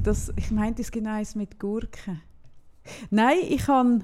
[0.04, 2.22] das, ich meinte, es gibt eins mit Gurken.
[3.10, 4.02] Nein, ich habe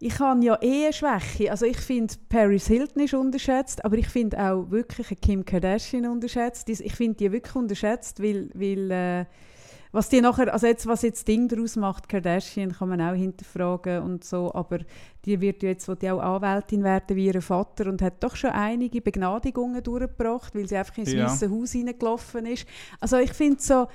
[0.00, 1.50] ich habe ja eh eine Schwäche.
[1.50, 6.68] Also ich finde, Paris Hilton ist unterschätzt, aber ich finde auch wirklich Kim Kardashian unterschätzt.
[6.68, 9.24] Ich finde die wirklich unterschätzt, weil, weil äh,
[9.92, 14.02] was die nachher, also jetzt, was jetzt Ding daraus macht, Kardashian, kann man auch hinterfragen
[14.02, 14.78] und so, aber
[15.24, 19.00] die wird jetzt, die auch Anwältin werden wie ihr Vater und hat doch schon einige
[19.00, 21.26] Begnadigungen durchgebracht, weil sie einfach ins Ja.
[21.26, 22.66] Weiße Haus reingelaufen ist.
[23.00, 23.86] Also ich finde so,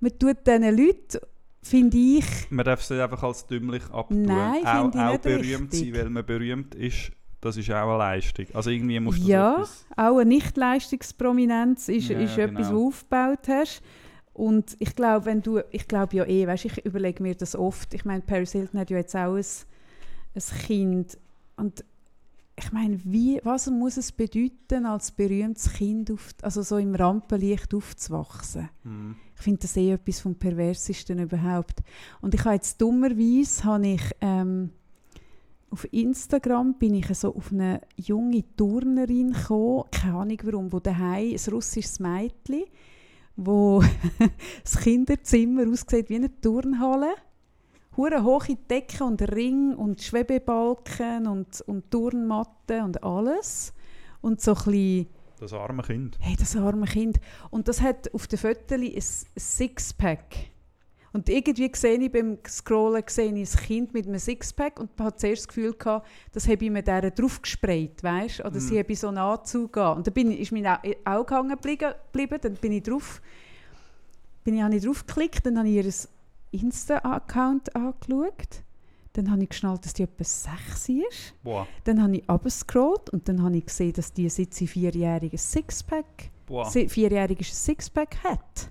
[0.00, 1.18] man tut diesen Leuten,
[1.62, 4.22] finde ich, Man darf sie einfach als dümmlich abtun.
[4.22, 5.80] Nein, auch, finde ich auch nicht berühmt richtig.
[5.80, 8.46] sein, weil man berühmt ist, das ist auch eine Leistung.
[8.54, 9.64] Also irgendwie musst du Ja.
[9.96, 12.60] auch eine Nicht-Leistungsprominenz ist, Ja, ist ja, etwas, genau.
[12.60, 13.82] was du aufgebaut hast.
[14.36, 17.94] Und ich glaube, wenn du, ich glaube ja eh, weißt, ich überlege mir das oft.
[17.94, 19.44] Ich meine, Paris Hilton hat ja jetzt auch ein,
[20.34, 21.16] ein Kind.
[21.56, 21.82] Und
[22.54, 27.72] ich meine, wie, was muss es bedeuten, als berühmtes Kind, auf, also so im Rampenlicht
[27.72, 28.68] aufzuwachsen?
[28.82, 29.16] Hm.
[29.36, 31.82] Ich finde das eh etwas vom Perversesten überhaupt.
[32.20, 34.68] Und ich habe jetzt dummerweise, habe ich, ähm,
[35.70, 41.32] auf Instagram bin ich so auf eine junge Turnerin gekommen, keine Ahnung warum, wo daheim
[41.32, 42.64] ein russisches Mädchen,
[43.36, 43.82] wo
[44.62, 47.14] das Kinderzimmer aussieht wie eine Turnhalle.
[47.96, 53.72] Hure hohe Decken und Ring und Schwebebalken und, und Turnmatten und alles.
[54.20, 55.06] Und so ein
[55.38, 56.18] Das arme Kind.
[56.20, 57.20] Hey, das arme Kind.
[57.50, 59.02] Und das hat auf den Fotos ein
[59.38, 60.50] Sixpack.
[61.12, 65.16] Und irgendwie sehe ich beim Scrollen sehe ich ein Kind mit einem Sixpack und habe
[65.16, 68.44] zuerst das Gefühl gehabt, das habe ich mir der drauf gesprayt, weißt?
[68.44, 68.78] Oder sie Mhm.
[68.80, 69.98] habe so einen Anzug an.
[69.98, 73.22] Und dann bin ich, ist mein Au- Auge hängen geblieben, dann bin ich drauf,
[74.44, 75.92] bin ich, habe ich drauf geklickt, dann habe ich ihr
[76.60, 78.62] Insta-Account angeschaut.
[79.14, 81.34] Dann habe ich geschnallt, dass die etwa sechs ist.
[81.42, 81.66] Boah.
[81.84, 86.30] Dann habe ich abgescrollt und dann habe ich gesehen, dass die seit sie vierjähriges Sixpack,
[86.46, 86.70] Boah.
[86.70, 88.70] vierjähriges Sixpack hat.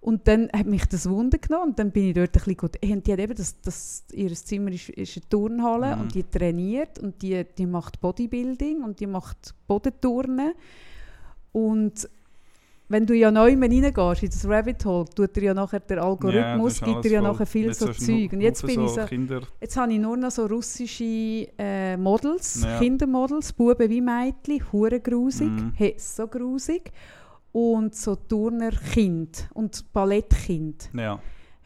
[0.00, 2.76] Und dann hat mich das Wunder genommen und dann bin ich dort ein bisschen gut.
[2.82, 6.02] Und die hat eben das, das, ihr Zimmer ist, ist eine Turnhalle Mhm.
[6.02, 10.52] und die trainiert und die, die macht Bodybuilding und die macht Bodenturnen.
[11.52, 12.08] Und
[12.90, 16.80] wenn du ja neu reingehst in das Rabbit Hole, tut er ja nachher der Algorithmus,
[16.80, 18.32] gibt dir ja nachher viel so Zeug.
[18.32, 22.62] Und jetzt bin ich so, Kinder, Jetzt habe ich nur noch so russische äh, Models,
[22.62, 22.78] Ja.
[22.78, 25.72] Kindermodels, Buben wie Mädchen, hure grusig, Mhm.
[25.74, 26.90] hey, so grusig.
[27.58, 30.90] Und so Turnerkind und Ballettkind.
[30.94, 31.20] ja.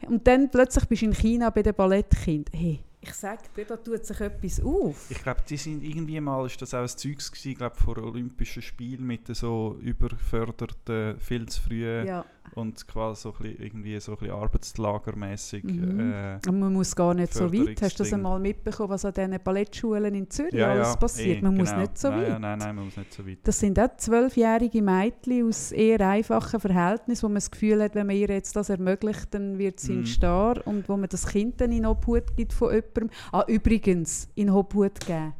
[0.07, 2.49] Und dann plötzlich bist du in China bei den Ballettkind.
[2.51, 5.09] Hey, ich sage dir, da tut sich etwas auf.
[5.09, 7.97] Ich glaube, die sind irgendwie mal, ist das auch ein Zeugs gewesen, ich glaube vor
[7.99, 12.25] Olympischen Spielen mit so überförderten, viel zu frühen Ja.
[12.55, 15.63] Und quasi so ein bisschen, irgendwie so ein bisschen arbeitslagermäßig.
[15.63, 16.13] Mhm.
[16.45, 17.81] Äh, man muss gar nicht so weit.
[17.81, 21.41] Hast du das einmal mitbekommen, was an diesen Ballettschulen in Zürich ja, alles ja, passiert?
[21.41, 21.81] man muss genau.
[21.81, 22.39] nicht so nein, weit.
[22.39, 23.37] Nein, nein, man muss nicht so weit.
[23.43, 28.07] Das sind auch zwölfjährige Mädchen aus eher einfachen Verhältnissen, wo man das Gefühl hat, wenn
[28.07, 29.99] man ihr jetzt das ermöglicht, dann wird sie Mhm.
[29.99, 33.09] ein Star und wo man das Kind dann in Obhut gibt von jemandem.
[33.31, 35.33] Ah, übrigens, in Obhut geben.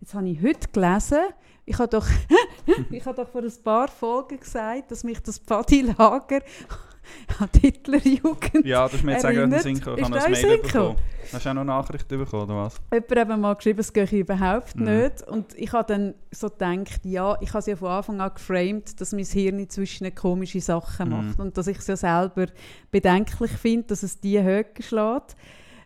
[0.00, 1.18] Jetzt habe ich heute gelesen,
[1.66, 2.06] ich habe doch,
[2.90, 6.40] ich habe doch vor ein paar Folgen gesagt, dass mich das Pfadilager
[7.38, 9.98] an die Hitlerjugend Ja, das ist mir jetzt auch gerade gekommen.
[9.98, 10.96] Ich habe ein das Mail Sinn bekommen.
[11.32, 12.80] Hast du auch noch Nachrichten bekommen, oder was?
[12.92, 14.84] Jemand hat mal geschrieben, es gehe überhaupt Mhm.
[14.84, 15.22] nicht.
[15.28, 19.00] Und ich habe dann so gedacht, ja, ich habe es ja von Anfang an geframed,
[19.00, 21.26] dass mein Hirn zwischen komische Sachen Mhm.
[21.28, 21.40] macht.
[21.40, 22.46] Und dass ich es ja selber
[22.90, 25.36] bedenklich finde, dass es die Höhe schlägt.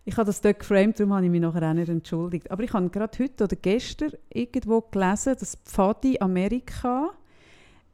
[0.06, 2.50] Ich habe das dort geframed, darum habe ich mich nachher auch nicht entschuldigt.
[2.50, 7.10] Aber ich habe gerade heute oder gestern irgendwo gelesen, dass Pfadi Amerika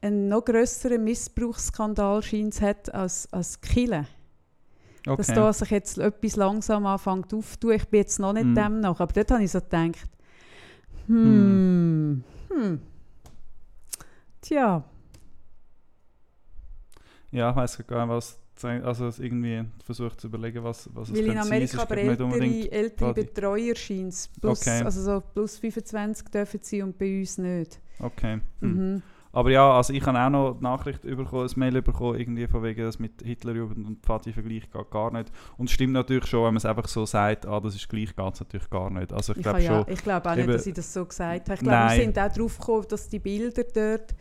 [0.00, 3.60] einen noch grösseren Missbrauchsskandal scheint hat als, als.
[3.60, 5.34] Dass Okay.
[5.34, 7.72] da sich jetzt etwas langsam anfängt aufzutun.
[7.72, 8.54] Ich bin jetzt noch nicht Mm.
[8.54, 8.98] dem nach.
[9.00, 10.08] Aber dort habe ich so gedacht,
[11.06, 12.80] hm, hm.
[14.40, 14.84] Tja,
[17.32, 21.14] Ja, ich weiß gar nicht, was also es irgendwie versucht zu überlegen, was, was es
[21.14, 21.36] weil in.
[21.36, 23.24] Es Amerika ist aber ältere, ältere Pfadi.
[23.24, 24.30] Betreuer scheint.
[24.40, 24.82] Plus, Okay.
[24.82, 27.80] Also so plus 25 dürfen sie und bei uns nicht.
[27.98, 28.40] Okay.
[28.60, 28.94] Hm.
[28.94, 29.02] Mhm.
[29.32, 32.64] Aber ja, also ich habe auch noch die Nachricht bekommen, ein Mail bekommen, irgendwie von
[32.64, 35.30] wegen, dass mit Hitlerjugend und Pfadi-Vergleich geht gar nicht.
[35.56, 38.16] Und es stimmt natürlich schon, wenn man es einfach so sagt, ah, das ist gleich,
[38.16, 39.12] geht es natürlich gar nicht.
[39.12, 41.48] Also ich Ich, glaube ja, schon, ich glaube auch nicht, dass ich das so gesagt
[41.48, 41.54] habe.
[41.54, 44.14] Ich glaube, wir sind auch drauf gekommen, dass die Bilder dort...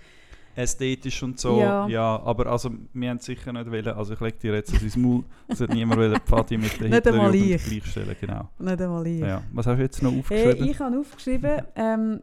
[0.56, 1.88] ästhetisch und so, Ja.
[1.88, 2.20] ja.
[2.24, 5.24] aber also wir haben es sicher nicht wollen, also ich lege dir jetzt ins Maul,
[5.48, 7.64] es hat niemand wollen Pfadi mit der Hitlerjugend ich.
[7.66, 8.50] gleichstellen, genau.
[8.60, 9.20] Nicht einmal ich.
[9.22, 9.42] Ja.
[9.54, 10.68] Was hast du jetzt noch Hey, aufgeschrieben?
[10.70, 12.22] ich habe aufgeschrieben, ähm,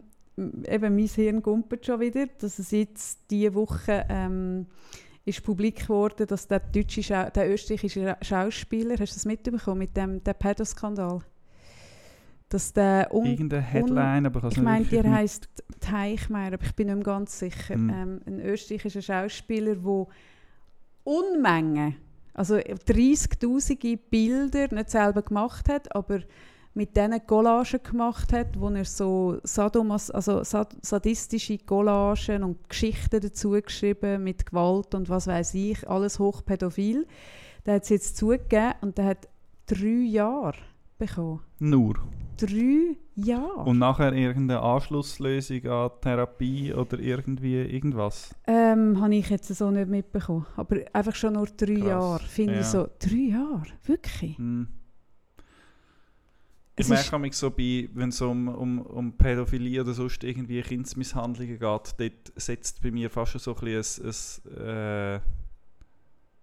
[0.69, 4.67] eben mein Hirn gumpert schon wieder, dass es jetzt diese Woche ähm,
[5.25, 9.97] ist publik geworden, dass der deutsche, Schau der österreichische Schauspieler, hast du das mitbekommen mit
[9.97, 11.21] dem Pedoskandal?
[12.49, 15.49] Dass der un Irgendeine Headline, aber ich ich meine, der heisst
[15.81, 17.75] Teichmeier, aber ich bin nicht mehr ganz sicher.
[17.75, 17.91] Hm.
[17.91, 20.07] Ähm, ein österreichischer Schauspieler, der
[21.03, 21.97] Unmengen,
[22.35, 26.21] also 30'000 Bilder nicht selber gemacht hat, aber
[26.77, 33.53] mit diesen Collagen gemacht hat, wo er so Sadomas, also sadistische Collagen und Geschichten dazu
[33.53, 37.07] geschrieben mit Gewalt und was weiß ich, alles hochpädophil.
[37.65, 39.29] Der hat es jetzt zugegeben und der hat
[39.67, 40.59] drei Jahre
[40.99, 41.41] bekommen.
[41.59, 41.95] Nur?
[42.37, 43.65] Drei Jahre.
[43.65, 48.35] Und nachher irgendeine Anschlusslösung an Therapie oder irgendwie irgendwas?
[48.47, 50.47] Ähm, habe ich jetzt so nicht mitbekommen.
[50.57, 51.89] Aber einfach schon nur drei Krass.
[51.89, 52.25] Jahre.
[52.25, 52.61] Finde ja.
[52.61, 53.67] ich so, drei Jahre?
[53.85, 54.37] Wirklich?
[54.37, 54.69] Hm.
[56.79, 61.59] Ich merke mich so bei, wenn es um, um, um Pädophilie oder sonst irgendwie Kindsmisshandlungen
[61.59, 65.21] geht, dort setzt bei mir fast schon so ein, bisschen ein, ein,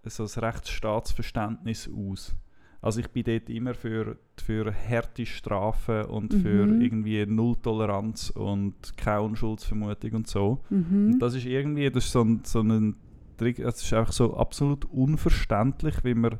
[0.04, 2.36] äh, so ein Rechtsstaatsverständnis aus.
[2.84, 6.42] Also ich bin dort immer für, für harte Strafen und mhm.
[6.42, 10.60] für irgendwie Nulltoleranz und keine Unschuldsvermutung und so.
[10.70, 11.14] Mhm.
[11.14, 12.98] Und das ist irgendwie, das ist so ein, so ein
[13.38, 16.40] Trick, es ist einfach so absolut unverständlich, wie man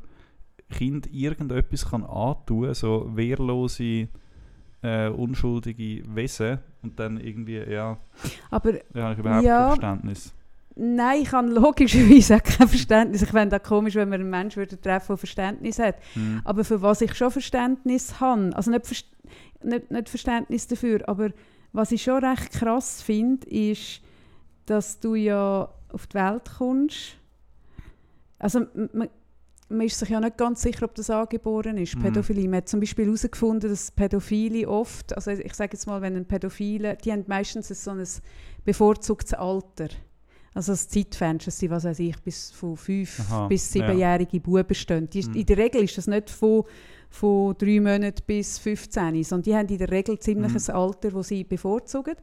[0.68, 4.08] Kind irgendetwas kann antun kann, so wehrlose,
[4.82, 7.96] äh, unschuldige Wesen und dann irgendwie, ja,
[8.50, 10.34] aber ja, ich überhaupt ja, kein Verständnis.
[10.76, 13.22] Nein, ich habe logischerweise auch kein Verständnis.
[13.22, 15.96] Ich fände es komisch, wenn man einen Menschen würde treffen der Verständnis hat.
[16.14, 16.40] Mhm.
[16.44, 18.96] Aber für was ich schon Verständnis habe, also nicht, Ver
[19.62, 21.30] nicht, nicht Verständnis dafür, aber
[21.72, 24.00] was ich schon recht krass finde, ist,
[24.66, 27.18] dass du ja auf die Welt kommst.
[28.38, 29.08] Also man,
[29.68, 32.02] man ist sich ja nicht ganz sicher, ob das angeboren ist, mhm.
[32.02, 32.48] Pädophilie.
[32.48, 36.26] Man hat zum Beispiel herausgefunden, dass Pädophile oft, also ich sage jetzt mal, wenn ein
[36.26, 38.04] Pädophile, die haben meistens so ein
[38.64, 39.88] bevorzugtes Alter.
[40.54, 44.42] Also das Zeitfenster sind, was weiß ich, bis von fünf Aha, bis siebenjährige ja.
[44.42, 45.10] Buben stehen.
[45.10, 45.34] Die, mhm.
[45.34, 46.62] In der Regel ist das nicht von,
[47.10, 50.60] von drei Monaten bis 15, sondern die haben in der Regel ziemlich mhm.
[50.68, 52.14] ein Alter, das sie bevorzugen.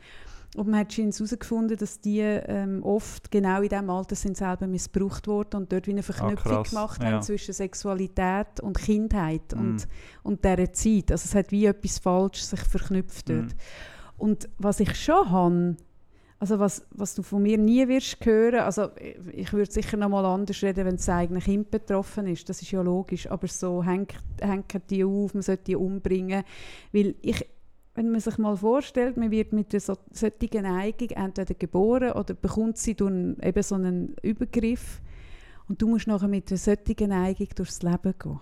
[0.55, 5.27] Und man hat herausgefunden, dass die ähm, oft genau in diesem Alter sind selber missbraucht
[5.27, 9.59] worden und dort wie eine Verknüpfung ah, gemacht haben zwischen Sexualität und Kindheit mm.
[9.59, 9.87] und,
[10.23, 11.11] und dieser Zeit.
[11.11, 13.53] Also es hat wie etwas falsch sich verknüpft dort.
[13.53, 13.57] Mm.
[14.17, 15.77] Und was ich schon habe,
[16.41, 18.89] also was, was du von mir nie wirst hören, also
[19.31, 22.71] ich würde sicher noch mal anders reden, wenn das eigene Kind betroffen ist, das ist
[22.71, 26.43] ja logisch, aber so hängt, hängt die auf, man sollte die umbringen,
[26.93, 27.45] weil ich,
[27.93, 32.33] wenn man sich mal vorstellt, man wird mit einer so, solchen Neigung entweder geboren oder
[32.33, 34.99] bekommt sie durch einen, eben so einen Übergriff.
[35.67, 38.39] Und du musst nachher mit einer solchen Neigung durchs Leben gehen.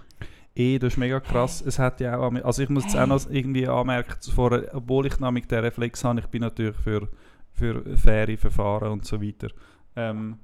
[0.56, 1.62] Eh, das ist mega krass.
[1.66, 5.20] Es hat ja auch, also ich muss jetzt auch noch irgendwie anmerken, zuvor, obwohl ich
[5.20, 7.10] nämlich den Reflex habe, ich bin natürlich für
[7.52, 9.50] für faire Verfahren und so weiter.
[9.96, 10.38] Ähm,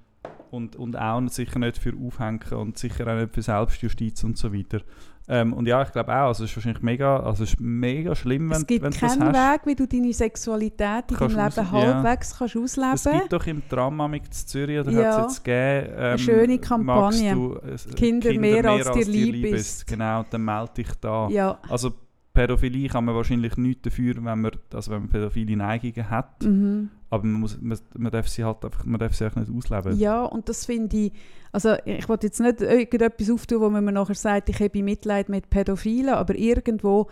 [0.52, 4.54] und, und auch sicher nicht für Aufhängen und sicher auch nicht für Selbstjustiz und so
[4.54, 4.82] weiter.
[5.28, 8.14] Ähm, und ja, ich glaube auch, also es ist wahrscheinlich mega, also es ist mega
[8.14, 8.96] schlimm, wenn, wenn du hast.
[8.96, 12.38] Es gibt keinen Weg, wie du deine Sexualität in deinem Leben aus, halbwegs ja.
[12.38, 13.08] kannst ausleben kannst.
[13.08, 15.04] Es gibt doch im Tram in Zürich, oder ja.
[15.04, 17.34] hat es jetzt gegeben, ähm, Eine schöne Kampagne.
[17.34, 19.88] Du, äh, Kinder, Kinder, mehr, als, als dir lieb ist.
[19.88, 21.28] Genau, dann melde dich da.
[21.30, 21.58] Ja.
[21.70, 21.92] Also
[22.36, 26.44] Pädophilie kann man wahrscheinlich nichts dafür, wenn man, also wenn man pädophile Neigungen hat.
[26.44, 26.92] Mhm.
[27.10, 29.98] Aber man, muss, man, man, darf sie halt einfach, man darf sie einfach nicht ausleben.
[29.98, 31.14] Ja, und das finde ich,
[31.52, 35.30] also ich wollte jetzt nicht irgendetwas auftun, wo man mir nachher sagt, ich habe Mitleid
[35.30, 37.08] mit Pädophilen, aber irgendwo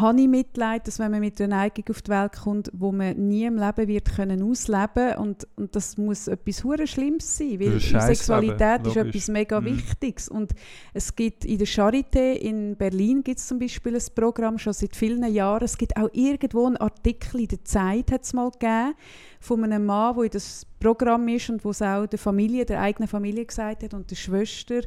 [0.00, 3.16] habe ich Mitleid, dass wenn man mit einer Neigung auf die Welt kommt, wo man
[3.28, 7.80] nie im Leben wird können ausleben und, und das muss etwas hure Schlimmes sein, weil
[7.80, 9.66] Sexualität ist etwas mega mhm.
[9.66, 10.52] Wichtiges und
[10.94, 14.96] es gibt in der Charité in Berlin gibt es zum Beispiel ein Programm schon seit
[14.96, 18.94] vielen Jahren, es gibt auch irgendwo einen Artikel in der Zeit hat es mal gegeben,
[19.40, 22.80] von einem Mann, der in das Programm ist und wo es auch der Familie, der
[22.80, 24.80] eigenen Familie gesagt hat und der Schwester,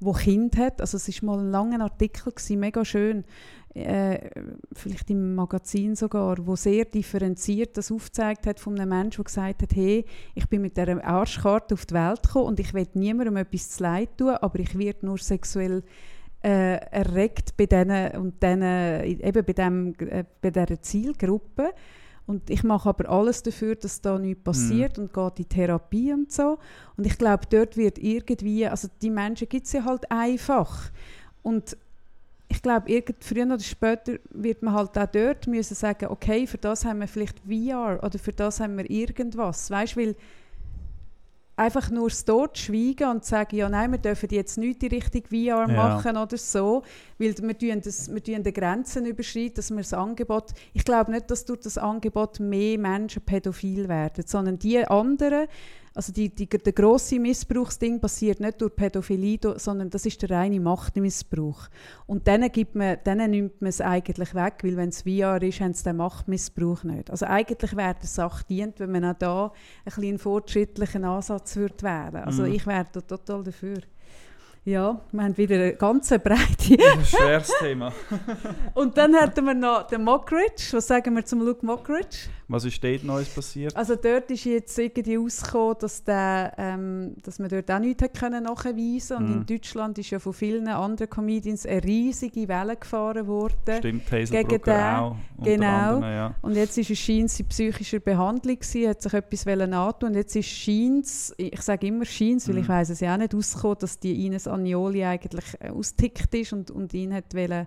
[0.00, 3.24] wo Kind hat, also es ist mal ein langer Artikel gewesen, mega schön
[3.74, 4.30] äh,
[4.72, 9.62] vielleicht im Magazin sogar, wo sehr differenziert das aufgezeigt hat von einem Menschen, der gesagt
[9.62, 10.04] hat, hey,
[10.34, 13.82] ich bin mit dieser Arschkarte auf die Welt gekommen und ich will niemandem etwas zu
[13.84, 15.84] leid tun, aber ich werde nur sexuell
[16.42, 21.72] äh, erregt bei denen und denen, eben bei, dem, äh, bei dieser Zielgruppe.
[22.26, 25.00] Und ich mache aber alles dafür, dass da nichts passiert mm.
[25.00, 26.58] und gehe in Therapie und so.
[26.96, 30.90] Und ich glaube, dort wird irgendwie, also die Menschen gibt es ja halt einfach.
[31.42, 31.76] Und
[32.50, 36.84] ich glaube, früher oder später wird man halt auch dort müssen sagen, okay, für das
[36.84, 39.70] haben wir vielleicht VR oder für das haben wir irgendwas.
[39.70, 40.16] Weißt du, weil
[41.60, 45.68] einfach nur dort schweigen und sagen, ja nein, wir dürfen jetzt nicht die Richtung VR
[45.68, 46.22] machen ja.
[46.22, 46.82] oder so,
[47.18, 51.12] weil wir tun, das, wir tun die Grenzen überschreiten, dass wir das Angebot, ich glaube
[51.12, 55.46] nicht, dass durch das Angebot mehr Menschen pädophil werden, sondern die anderen,
[55.94, 60.60] also die, die, der grosse Missbrauchsding passiert nicht durch Pädophilie, sondern das ist der reine
[60.60, 61.68] Machtmissbrauch.
[62.06, 65.60] Und denen, gibt man, denen nimmt man es eigentlich weg, weil wenn es VR ist,
[65.60, 67.10] haben sie den Machtmissbrauch nicht.
[67.10, 69.52] Also eigentlich wäre der Sache dient, wenn man auch da
[69.84, 72.52] einen, einen fortschrittlichen Ansatz würde wählen Also mhm.
[72.52, 73.78] ich wäre da total dafür.
[74.70, 76.76] Ja, wir haben wieder eine ganz breite.
[76.92, 77.92] Ein schweres Thema.
[78.74, 80.62] Und dann hatten wir noch den Mockridge.
[80.70, 82.28] Was sagen wir zum Luke Mockridge?
[82.46, 83.74] Was ist dort Neues passiert?
[83.76, 88.18] Also dort ist jetzt irgendwie rausgekommen, dass, der, ähm, dass man dort auch nichts hat
[88.18, 89.32] können nachweisen Und Mhm.
[89.38, 93.76] in Deutschland ist ja von vielen anderen Comedians eine riesige Welle gefahren worden.
[93.78, 95.16] Stimmt, Hazel gegen den- auch.
[95.42, 95.66] Genau.
[95.66, 96.34] anderem, ja.
[96.42, 100.14] Und jetzt ist es scheint sie in psychischer Behandlung gewesen, hat sich etwas antun und
[100.16, 101.06] jetzt ist scheint
[101.38, 102.60] ich sage immer scheint weil Mhm.
[102.62, 106.52] ich weiß es ja auch nicht ausgekommen, dass die Ines Agnoli eigentlich äh, austickt ist
[106.52, 107.66] und, und ihn hat wollen,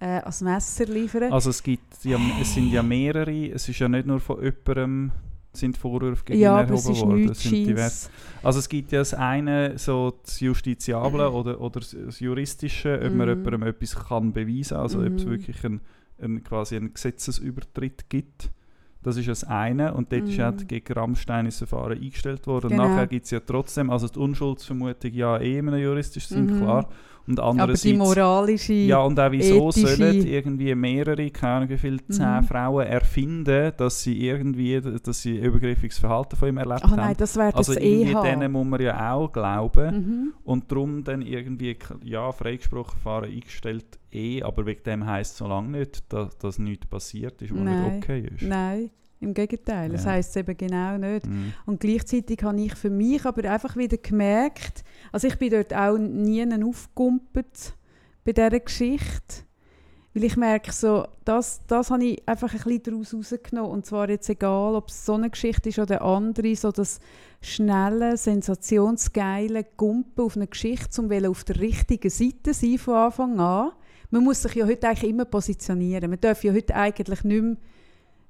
[0.00, 1.32] äh, als Messer liefern.
[1.32, 5.12] Also es gibt ja, es sind ja mehrere, es ist ja nicht nur von jemandem
[5.52, 7.28] sind Vorwürfe gegen ja, ihn erhoben worden.
[7.30, 8.10] Es sind divers.
[8.42, 13.28] Also es gibt ja das eine, so das Justiziable oder, oder das Juristische, ob man
[13.28, 13.44] Mhm.
[13.44, 15.30] jemandem etwas kann beweisen also ob es Mhm.
[15.30, 15.80] wirklich ein,
[16.20, 18.50] ein, quasi einen Gesetzesübertritt gibt.
[19.04, 20.66] Das ist das eine und dort ist auch Mhm.
[20.66, 22.70] gegen Rammstein das Verfahren eingestellt worden.
[22.70, 22.82] Genau.
[22.84, 26.56] Und nachher gibt es ja trotzdem, also die Unschuldsvermutung ja eh in einem juristischen Sinn,
[26.56, 26.62] Mhm.
[26.62, 26.88] klar.
[27.26, 27.96] Und Aber die andererseits...
[27.96, 28.72] moralische...
[28.74, 32.44] Ja, und auch wieso ethische- sollen irgendwie mehrere, keine Ahnung wie viele, zehn Mhm.
[32.44, 36.96] Frauen erfinden, dass sie irgendwie, dass sie übergriffiges Verhalten von ihm erlebt Ach haben.
[36.96, 38.22] nein, das wäre also das irgendwie EH.
[38.22, 39.94] denen muss man ja auch glauben.
[39.96, 40.32] Mhm.
[40.44, 45.78] Und darum dann irgendwie, ja, Freigesprochenverfahren eingestellt eh, aber wegen dem heisst es so lange
[45.78, 48.42] nicht, dass, dass nichts passiert ist, was nicht okay ist.
[48.42, 49.88] Nein, im Gegenteil.
[49.90, 50.12] Das Ja.
[50.12, 51.26] heisst es eben genau nicht.
[51.26, 51.52] Mhm.
[51.66, 54.84] Und gleichzeitig habe ich für mich aber einfach wieder gemerkt,
[55.14, 57.74] also ich bin dort auch nie aufgekumpelt
[58.24, 59.44] bei dieser Geschichte,
[60.12, 64.10] weil ich merke so, das, das habe ich einfach ein bisschen daraus rausgenommen und zwar
[64.10, 66.98] jetzt egal, ob es so eine Geschichte ist oder andere, so das
[67.40, 73.70] schnelle, sensationsgeile Gumpen auf eine Geschichte, um auf der richtigen Seite sein von Anfang an.
[74.10, 76.10] Man muss sich ja heute eigentlich immer positionieren.
[76.10, 77.56] Man darf ja heute eigentlich nicht mehr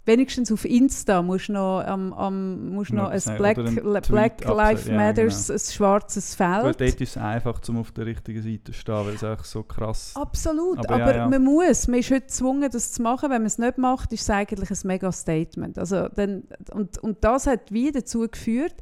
[0.07, 4.07] wenigstens auf Insta musst du noch, am am musst du Ja, noch ein sagen, Black,
[4.09, 5.57] Black abse- Lives ja, Matters, genau.
[5.57, 6.65] ein schwarzes Gut, Feld.
[6.81, 9.63] dort ist es einfach, um auf der richtigen Seite zu stehen, weil es einfach so
[9.63, 11.29] krass Absolut, Aber aber, ja, ja.
[11.29, 13.31] man muss, man ist heute gezwungen, das zu machen.
[13.31, 15.79] Wenn man es nicht macht, ist es eigentlich ein mega Statement.
[15.79, 18.75] Also dann, und, und das hat wie dazu geführt,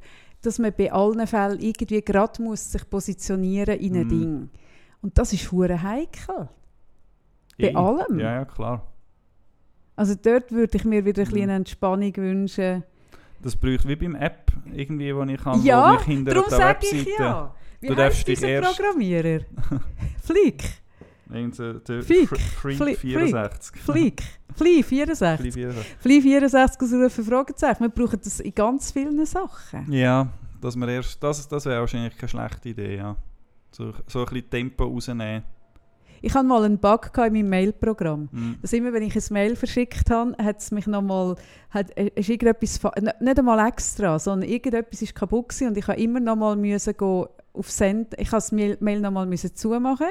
[0.42, 4.08] dass man bei allen Fällen irgendwie gerade muss sich positionieren in ein Mhm.
[4.08, 4.50] Ding.
[5.02, 6.48] Und das ist hure heikel.
[7.58, 7.74] Bei Eh.
[7.74, 8.18] allem.
[8.18, 8.91] Ja, ja, klar.
[10.02, 11.50] Also dort würde ich mir wieder ein bisschen Mhm.
[11.50, 12.82] Entspannung wünschen.
[13.40, 16.64] Das braucht wie beim App, irgendwie, wo ich kann, Ja, wo mich hinter Darum sage
[16.82, 16.96] Webseite...
[16.96, 17.54] ich ja.
[17.80, 19.40] Wie Du darfst dich erst- Programmierer?
[20.24, 20.64] Flick.
[21.32, 22.28] Irgend so der Freak.
[22.30, 23.76] Fre- Freak Fli- 64.
[23.80, 24.22] Flick.
[24.56, 25.40] Fli 64.
[25.40, 25.96] Flick 64.
[26.00, 27.80] Fli 64 ausrufen, Fragezeichen.
[27.84, 29.92] Wir brauchen das in ganz vielen Sachen.
[29.92, 30.28] Ja,
[30.60, 33.14] dass man erst, das, das wäre wahrscheinlich keine schlechte Idee, ja.
[33.70, 35.44] So, so ein bisschen Tempo rausnehmen.
[36.22, 38.28] Ich hatte mal einen Bug in meinem Mailprogramm.
[38.32, 38.56] Mhm.
[38.62, 41.34] Dass immer, wenn ich ein Mail verschickt habe, hat es mich nochmal,
[41.70, 42.80] hat, äh, ist irgendetwas,
[43.20, 47.28] nicht einmal extra, sondern irgendetwas ist kaputt gewesen und ich habe immer nochmal müssen go
[47.54, 50.06] auf Send, ich habe das Mail, nochmal müssen zumachen,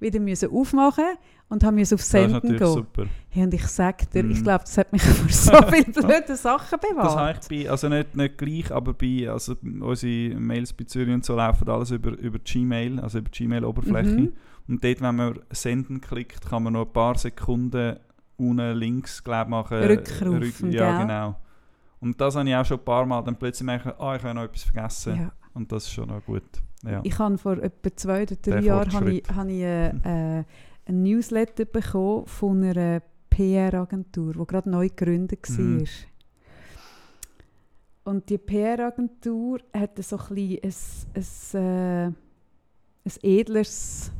[0.00, 1.04] wieder müssen aufmachen
[1.50, 2.66] und habe müssen auf Das Senden gehen.
[2.66, 3.04] super.
[3.28, 4.42] Hey, und ich sage dir, ich Mhm.
[4.44, 7.16] glaube, das hat mich vor so vielen blöden Sachen Das bewahrt.
[7.18, 11.24] habe ich bei, also nicht, nicht gleich, aber bei, also unsere Mails bei Zürich und
[11.26, 14.08] so laufen alles über, über Gmail, also über die Gmail-Oberfläche.
[14.10, 14.32] Mhm.
[14.68, 17.96] Und dort, wenn man Senden klickt, kann man noch ein paar Sekunden
[18.36, 19.78] unten links, glaube machen.
[19.78, 21.06] Rückrufen, ja, gell?
[21.06, 21.36] genau.
[22.00, 24.34] Und das habe ich auch schon ein paar Mal dann plötzlich merken, ah, ich habe
[24.34, 25.16] noch etwas vergessen.
[25.16, 25.32] Ja.
[25.54, 26.44] Und das ist schon noch gut.
[26.84, 27.00] Ja.
[27.02, 30.44] Ich habe vor etwa zwei oder drei Jahren habe ich, habe ich äh, äh,
[30.86, 35.64] ein Newsletter bekommen von einer PR-Agentur, die gerade neu gegründet war.
[35.64, 35.84] Mhm.
[38.04, 41.64] Und die PR-Agentur hatte so ein, bisschen ein, ein,
[42.04, 42.06] äh,
[43.04, 44.12] ein edleres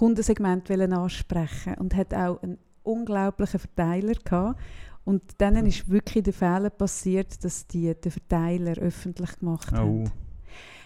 [0.00, 4.58] Kundensegment ansprechen und hat auch einen unglaublichen Verteiler gehabt.
[5.04, 9.76] Und dann ist wirklich der Fehler passiert, dass die den Verteiler öffentlich gemacht Oh.
[9.76, 10.12] haben.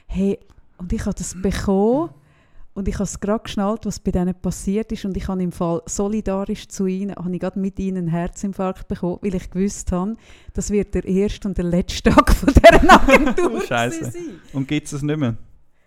[0.07, 0.41] Hey,
[0.79, 2.11] und ich habe das bekommen
[2.75, 5.53] und ich habe es gerade geschnallt, was bei denen passiert ist und ich habe im
[5.53, 9.93] Fall solidarisch zu ihnen, habe ich gerade mit ihnen einen Herzinfarkt bekommen, weil ich gewusst
[9.93, 10.17] habe,
[10.55, 13.93] das wird der erste und der letzte Tag von dieser Agentur sein.
[14.53, 15.37] Und gibt es das nicht mehr?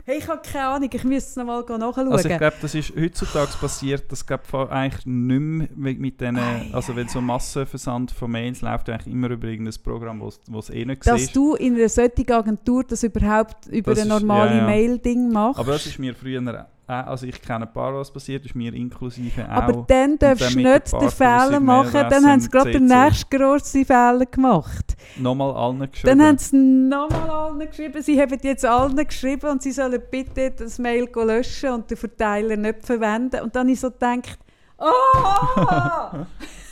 [0.09, 2.09] Hey, ich habe keine Ahnung, ich müsste es nochmal nachschauen.
[2.13, 6.69] Also ich glaube, das ist heutzutage passiert, das glaube eigentlich nicht mehr mit denen, Ei,
[6.71, 10.85] also wenn so Massenversand von Mails läuft, eigentlich immer über irgendein Programm, wo es eh
[10.85, 11.35] nicht dass siehst.
[11.35, 14.65] du in einer solchen Agentur das überhaupt über Das ein ist- normale ja, ja.
[14.65, 15.59] Mail-Ding machst.
[15.59, 16.39] Aber das ist mir früher
[16.87, 19.49] also ich kenne ein paar, was passiert ist, mir inklusive auch.
[19.49, 23.37] Aber dann darfst du dann nicht den Fehler machen, dann haben sie gerade den nächsten
[23.37, 24.95] grossen Fehler gemacht.
[25.17, 26.21] nochmal allen Dann geschrieben.
[26.21, 30.79] haben sie nochmal allen geschrieben, sie haben jetzt allen geschrieben und sie sollen bitte das
[30.79, 33.41] Mail löschen und den Verteiler nicht verwenden.
[33.41, 34.39] Und dann habe ich so gedacht,
[34.77, 36.25] oh!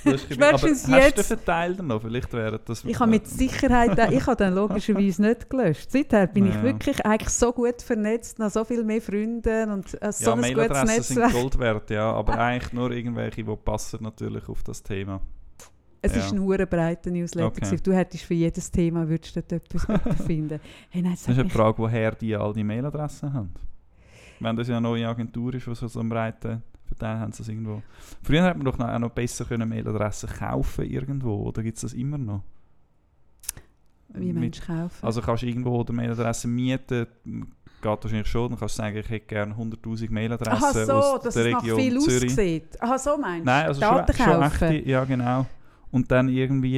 [0.05, 2.01] Aber hast du den Verteiler noch?
[2.01, 2.83] Vielleicht wäre das...
[2.85, 5.91] Ich habe mit Sicherheit, ich habe dann logischerweise nicht gelöscht.
[5.91, 6.63] Seither bin ich Ja.
[6.63, 10.39] wirklich eigentlich so gut vernetzt, noch so viel mehr Freunde und äh, so ja, ein
[10.41, 11.33] gutes Mailadressen sind Netzwerk.
[11.33, 15.21] Gold wert, ja, aber eigentlich nur irgendwelche, die passen natürlich auf das Thema.
[16.01, 16.21] Es Ja.
[16.21, 17.47] ist ein hure breiter Newsletter.
[17.47, 17.77] Okay.
[17.81, 19.85] Du hättest für jedes Thema würdest dort etwas
[20.27, 20.59] finden.
[20.89, 23.51] Hey, nein, Das ist eine Frage, woher die all die Mailadressen haben.
[24.39, 27.47] Wenn das ja eine neue Agentur ist, die so einen breiten Verteiler haben, sie das
[27.49, 27.81] irgendwo.
[28.23, 31.81] Früher hat man doch noch, auch noch besser können Mailadressen kaufen irgendwo, oder gibt es
[31.81, 32.41] das immer noch?
[34.17, 35.05] wie Menschen kaufen.
[35.05, 39.09] Also kannst du irgendwo eine Mailadresse mieten, geht wahrscheinlich schon, dann kannst du sagen, ich
[39.09, 42.31] hätte gerne 100'000 Mailadressen Aha, so, aus dass der es Region viel Zürich.
[42.31, 42.81] aussieht.
[42.81, 43.45] Aha, so meinst du?
[43.45, 45.45] Nein, also Daten schon, schon echte, ja genau.
[45.95, 46.77] Und dann irgendwie,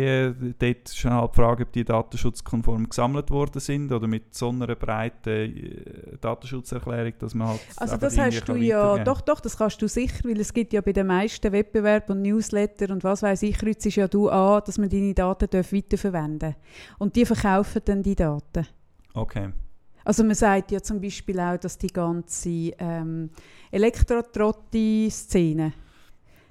[0.60, 4.76] dort dann halt die Frage, ob die datenschutzkonform gesammelt worden sind oder mit so einer
[4.76, 9.82] breiten äh, Datenschutzerklärung, dass man halt Also das hast du ja, doch, doch, das kannst
[9.82, 13.42] du sicher, weil es gibt ja bei den meisten Wettbewerben und Newsletter und was weiß
[13.42, 16.54] ich, kreuzt ja du an, dass man deine Daten darf weiterverwenden
[17.00, 18.68] Und die verkaufen dann die Daten.
[19.16, 19.50] Okay.
[20.04, 23.32] Also man sagt ja zum Beispiel auch, dass die ganze ähm,
[23.72, 25.74] Elektrotrotti-Szene,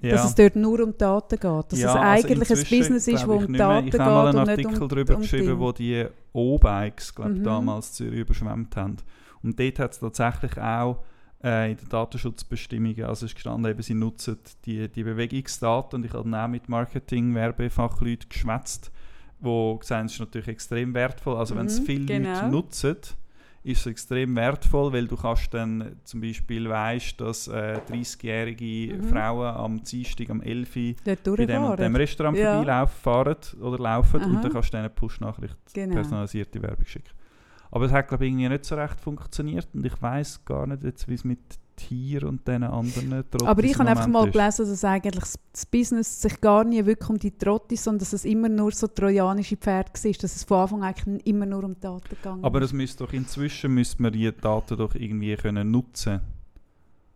[0.01, 0.11] Ja.
[0.11, 1.71] dass es dort nur um Daten geht.
[1.71, 3.53] Dass Ja, es also eigentlich ein inzwischen Business ist, ich um.
[3.53, 5.59] Daten Ich geht habe mal einen Artikel um, darüber um geschrieben, Ding.
[5.59, 7.43] wo die O-Bikes, glaube Mhm.
[7.43, 8.97] damals Zürich überschwemmt haben.
[9.43, 11.03] Und dort hat es tatsächlich auch
[11.43, 16.05] äh, in den Datenschutzbestimmungen, also es ist gestanden, eben, sie nutzen die, die Bewegungsdaten und
[16.05, 18.91] ich habe dann auch mit Marketing-Werbefachleuten geschwätzt,
[19.39, 21.37] die sagen, es ist natürlich extrem wertvoll.
[21.37, 22.47] Also wenn es Mhm, viele Leute genau.
[22.49, 22.95] nutzen,
[23.67, 29.03] ist es extrem wertvoll, weil du kannst dann zum Beispiel weißt, dass äh, 30-jährige Mhm.
[29.09, 31.95] Frauen am Dienstag am 11 Uhr bei dem, und dem.
[31.95, 32.55] Restaurant Ja.
[32.55, 34.27] vorbeilaufen fahren oder laufen Aha.
[34.29, 35.93] und dann kannst du denen eine Push-Nachricht Genau.
[35.95, 37.09] personalisierte Werbung schicken.
[37.71, 40.83] Aber es hat glaube ich irgendwie nicht so recht funktioniert und ich weiß gar nicht
[40.83, 41.39] jetzt, wie es mit
[41.75, 44.33] Tier und diesen anderen Trottis Aber ich habe einfach mal ist.
[44.33, 48.25] gelesen, dass eigentlich das- Business sich gar nie wirklich um die Trottis, sondern dass es
[48.25, 51.79] immer nur so trojanische Pferde war, dass es von Anfang an eigentlich immer nur um
[51.79, 56.19] Daten gegangen Aber es müsste doch inzwischen müsste man die Daten doch irgendwie können nutzen.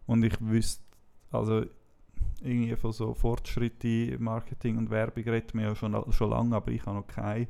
[0.06, 0.84] Und ich wüsste,
[1.32, 1.64] also
[2.44, 6.86] irgendwie von so Fortschritte Marketing und Werbung redet man ja schon, schon lange, aber ich
[6.86, 7.48] habe noch keine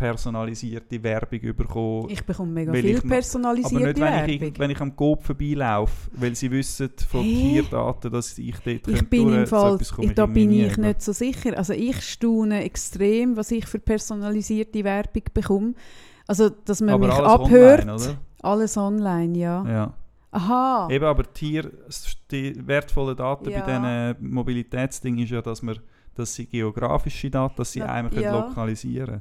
[0.00, 2.06] personalisierte Werbung bekommen.
[2.08, 4.48] Ich bekomme mega viel ich personalisierte Aber nicht, wenn Werbung.
[4.48, 7.60] ich, wenn ich am Coop vorbeilaufe, weil sie wissen von Hä?
[7.60, 10.72] Tierdaten, dass ich dort ich bin im durch- so Fall, komme ich, da bin ich
[10.72, 10.86] über.
[10.88, 11.56] nicht so sicher.
[11.56, 15.74] Also ich staune extrem, was ich für personalisierte Werbung bekomme.
[16.26, 17.80] Also, dass man Aber mich alles abhört.
[17.82, 18.16] online, oder?
[18.42, 19.64] Alles online, ja.
[19.68, 19.94] Ja.
[20.32, 20.88] Aha.
[20.90, 21.70] Eben, aber Tier,
[22.30, 23.60] die wertvollen Daten Ja.
[23.60, 25.78] bei diesen Mobilitätsdingen ist ja, dass, man,
[26.14, 28.46] dass sie geografische Daten, dass sie einmal können ja.
[28.46, 29.20] lokalisieren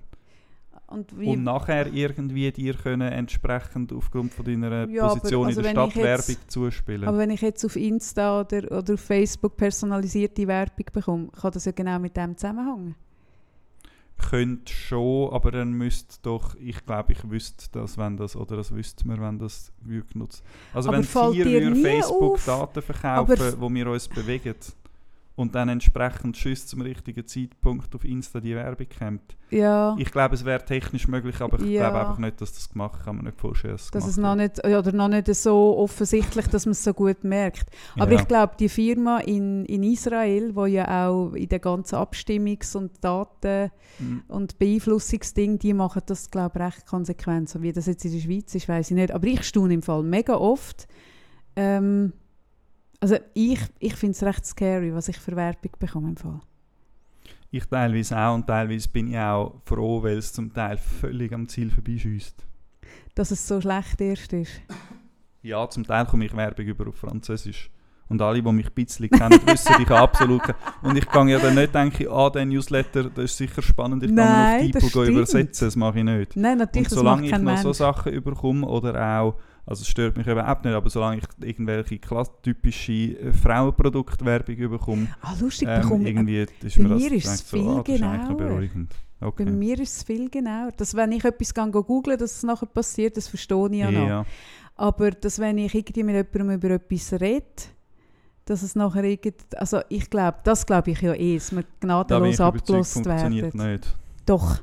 [0.89, 5.59] Und wie, Und nachher irgendwie dir können entsprechend aufgrund von deiner Ja, aber Position also
[5.59, 7.07] in der Stadt Werbung zuspielen.
[7.07, 11.65] aber wenn ich jetzt auf Insta oder, oder auf Facebook personalisierte Werbung bekomme, kann das
[11.65, 12.95] ja genau mit dem zusammenhängen.
[14.17, 18.73] Könnte schon, aber dann müsste doch, ich glaube, ich wüsste das, wenn das, oder das
[18.75, 20.43] wüsste man, wenn das wird genutzt.
[20.73, 22.45] Also Aber wenn fällt Tier dir würde nie Facebook auf?
[22.45, 24.55] Daten Aber- verkaufen, wo wir uns bewegen
[25.39, 29.37] und dann entsprechend schüss zum richtigen Zeitpunkt auf Insta die Werbung kommt.
[29.49, 31.89] Ja, Ich glaube, es wäre technisch möglich, aber ich Ja.
[31.89, 34.63] glaube einfach nicht, dass das gemacht kann man nicht vorstellen, dass, dass es noch nicht,
[34.65, 37.69] oder noch nicht so offensichtlich, dass man es so gut merkt.
[37.97, 38.19] Aber Ja.
[38.19, 43.01] ich glaube, die Firma in, in Israel, wo ja auch in der ganzen Abstimmungs- und
[43.03, 44.23] Daten- Mhm.
[44.27, 47.47] und Beeinflussungsding, die machen das, glaube ich, recht konsequent.
[47.49, 49.11] So wie das jetzt in der Schweiz ist, weiß ich nicht.
[49.11, 50.87] Aber ich staune im Fall mega oft.
[51.55, 52.13] Ähm,
[52.99, 56.39] also ich, ich finde es recht scary, was ich für Werbung bekomme im Fall.
[57.51, 61.47] Ich teilweise auch und teilweise bin ich auch froh, weil es zum Teil völlig am
[61.47, 62.45] Ziel vorbeischießt.
[63.15, 64.51] Dass es so schlecht erst ist.
[65.41, 67.71] Ja, zum Teil komme ich Werbung über auf Französisch.
[68.07, 70.41] Und alle, die mich ein bisschen kennen, wissen, ich absolut
[70.81, 74.09] Und ich kann ja dann nicht denken, ah, der Newsletter, das ist sicher spannend, ich
[74.09, 75.09] kann Nein, ihn auf stimmt.
[75.09, 76.35] übersetzen, das mache ich nicht.
[76.35, 77.61] Nein, natürlich, Und solange ich noch Mensch.
[77.61, 79.35] so Sachen überkomme oder auch,
[79.69, 81.99] also es stört mich überhaupt nicht, aber solange ich irgendwelche
[82.41, 87.67] typische äh, Frauenproduktwerbung überkomme, ah, lustig, ähm, bekomme irgendwie ist mir das ist so, viel
[87.67, 88.95] ah, das ist eigentlich beruhigend.
[89.21, 89.45] Okay.
[89.45, 90.71] Bei mir ist es viel genauer.
[90.75, 94.07] Dass, wenn ich etwas google, dass es nachher passiert, das verstehe ich ja noch.
[94.07, 94.25] ja.
[94.75, 97.45] Aber dass, wenn ich irgendwie mit jemandem über etwas rede,
[98.45, 99.35] dass es nachher irgend...
[99.55, 103.53] Also ich glaube, das glaube ich ja eh, dass wir Da gnadenlos überzeugt, abgelost funktioniert
[103.53, 103.71] werden.
[103.71, 103.97] nicht.
[104.25, 104.61] Doch.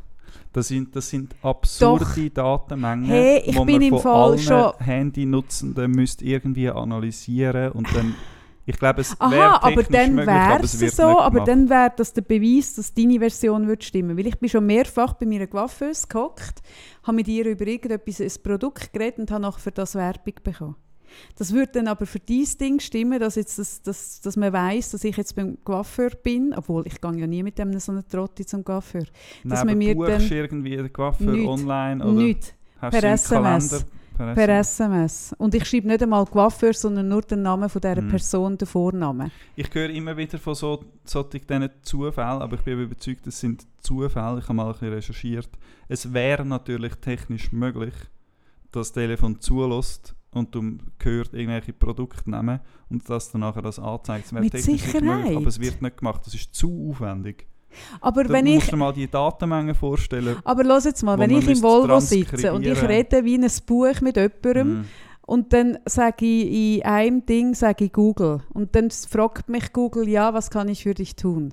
[0.57, 4.39] Das sind, das sind absurde Datenmengen, Hey, ich wo bin man im von Fall allen
[4.39, 8.15] schon- Handynutzenden müsste irgendwie analysieren und dann,
[8.65, 11.69] ich glaube, es Aha, wäre aber dann möglich, aber wäre es wird so, aber dann
[11.69, 14.17] wäre das der Beweis, dass deine Version wird stimmen.
[14.17, 16.63] Weil ich bin schon mehrfach bei meiner Coiffeuse gehockt,
[17.03, 20.77] habe mit ihr über irgendetwas, ein Produkt geredet und habe nachher für das Werbung bekommen.
[21.37, 24.91] Das würde dann aber für dieses Ding stimmen, dass, jetzt das, dass, dass man weiß,
[24.93, 28.07] dass ich jetzt beim Coiffeur bin, obwohl ich gehe ja nie mit dem so einer
[28.07, 29.05] Trotti zum Coiffeur.
[29.45, 31.49] Dass Nein, man mir buchst dann irgendwie den Coiffeur Nichts.
[31.49, 33.85] online oder Nicht per SMS.
[34.17, 35.35] Per per SMS.
[35.37, 38.09] Und ich schreibe nicht einmal Coiffeur, sondern nur den Namen von dieser Mhm.
[38.09, 39.31] Person, den Vornamen.
[39.57, 44.39] Ich höre immer wieder von so, solchen Zufällen, aber ich bin überzeugt, es sind Zufälle.
[44.39, 45.51] Ich habe mal ein bisschen recherchiert.
[45.89, 47.93] Es wäre natürlich technisch möglich,
[48.73, 52.61] dass das Telefon zulässt und du hörst irgendwelche Produkte nehmen
[52.91, 54.27] und dass dann nachher das anzeigt.
[54.27, 55.37] Es wäre Mit technisch nicht möglich, Sicherheit.
[55.37, 56.23] aber es wird nicht gemacht.
[56.27, 57.47] Das ist zu aufwendig.
[58.01, 60.37] Aber Da wenn musst ich du dir mal die Datenmenge vorstellen.
[60.45, 64.01] Aber los jetzt mal, wenn ich im Volvo sitze und ich rede wie ein Buch
[64.01, 64.85] mit jemandem Mhm.
[65.27, 70.09] und dann sage ich in einem Ding sage ich Google und dann fragt mich Google,
[70.09, 71.53] ja, was kann ich für dich tun?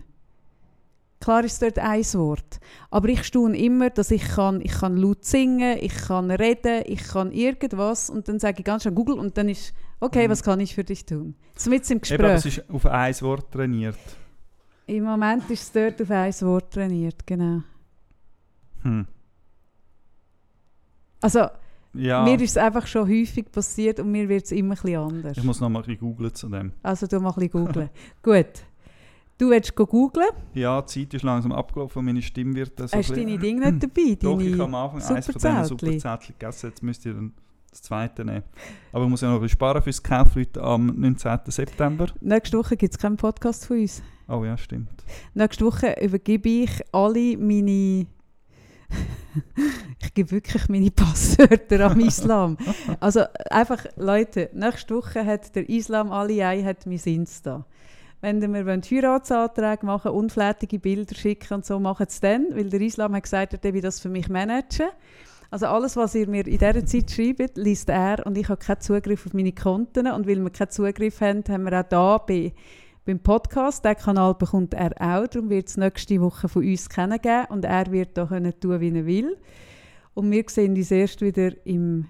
[1.23, 2.59] Klar ist dort ein Wort,
[2.91, 7.01] aber ich staune immer, dass ich kann, ich kann laut singen, ich kann reden, ich
[7.03, 10.31] kann irgendwas und dann sage ich ganz schnell Google und dann ist, okay, Mhm.
[10.31, 11.35] was kann ich für dich tun?
[11.55, 12.65] So mit im Eben, aber es Gespräch.
[12.67, 13.97] ist auf ein Wort trainiert.
[14.85, 17.61] Im Moment ist es dort auf ein Wort trainiert, genau.
[18.81, 19.07] Hm.
[21.21, 21.47] Also
[21.93, 24.97] Ja, mir ist es einfach schon häufig passiert und mir wird es immer ein bisschen
[24.99, 25.37] anders.
[25.37, 26.73] ich muss noch mal ein bisschen googlen zu dem.
[26.83, 27.89] Also du mal ein bisschen googlen.
[28.21, 28.65] Gut.
[29.37, 30.29] Du willst go googlen?
[30.53, 33.25] Ja, die Zeit ist langsam abgelaufen und meine Stimme wird dann so Hast du ein
[33.27, 34.15] deine Dinge nicht dabei?
[34.21, 35.65] Doch, ich habe am Anfang eins von diesen.
[35.65, 37.33] Superzetteln gegessen, jetzt müsst ihr dann
[37.71, 38.43] das zweite nehmen.
[38.91, 41.39] Aber ich muss ja noch ein bisschen sparen fürs Kaufleute am 19.
[41.47, 42.07] September.
[42.21, 44.03] Nächste Woche gibt es keinen Podcast von uns.
[44.27, 44.89] Oh ja, stimmt.
[45.33, 48.05] Nächste Woche übergebe ich alle meine...
[49.99, 52.57] ich gebe wirklich meine Passwörter am Islam.
[52.99, 57.65] Also einfach, Leute, nächste Woche hat der Islam alle ein, hat mein Insta.
[58.23, 63.13] Wenn wollt Heiratsanträge machen unflätige Bilder schicken und so, macht es dann, weil der Islam
[63.13, 64.87] hat gesagt, er will das für mich managen.
[65.51, 68.25] Also alles, was ihr mir in dieser Zeit schreibt, liest er.
[68.25, 70.07] Und ich habe keinen Zugriff auf meine Konten.
[70.07, 72.53] Und weil wir keinen Zugriff haben, haben wir auch da bei,
[73.03, 77.47] beim Podcast, den Kanal bekommt er auch, darum wird es nächste Woche von uns kennengeben
[77.49, 79.37] und er wird da können tun, wie er will.
[80.13, 82.05] Und wir sehen uns erst wieder im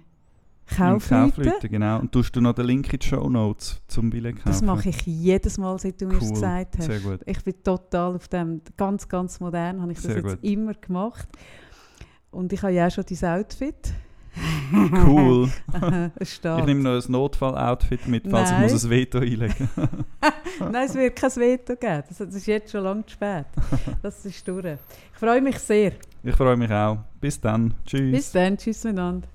[0.75, 1.99] Kaufleute, genau.
[1.99, 4.49] Und tust du noch den Link in die Show Notes zum Billet kaufen?
[4.49, 6.85] Das mache ich jedes Mal, seit du mir das Cool, gesagt hast.
[6.85, 7.19] sehr gut.
[7.25, 10.39] Ich bin total auf dem, ganz, ganz modern, habe ich das Sehr jetzt gut.
[10.43, 11.27] immer gemacht.
[12.31, 13.93] Und ich habe ja auch schon dein Outfit.
[15.05, 15.49] Cool.
[16.15, 16.33] es.
[16.33, 18.65] Ich nehme noch ein Notfall-Outfit mit, falls Nein.
[18.65, 19.69] ich muss ein Veto einlegen
[20.59, 22.03] Nein, es wird kein Veto geben.
[22.07, 23.45] Das, das ist jetzt schon lange zu spät.
[24.01, 24.65] Das ist durch.
[24.65, 25.93] Ich freue mich sehr.
[26.23, 26.97] Ich freue mich auch.
[27.21, 27.75] Bis dann.
[27.85, 28.11] Tschüss.
[28.11, 28.57] Bis dann.
[28.57, 29.27] Tschüss miteinander.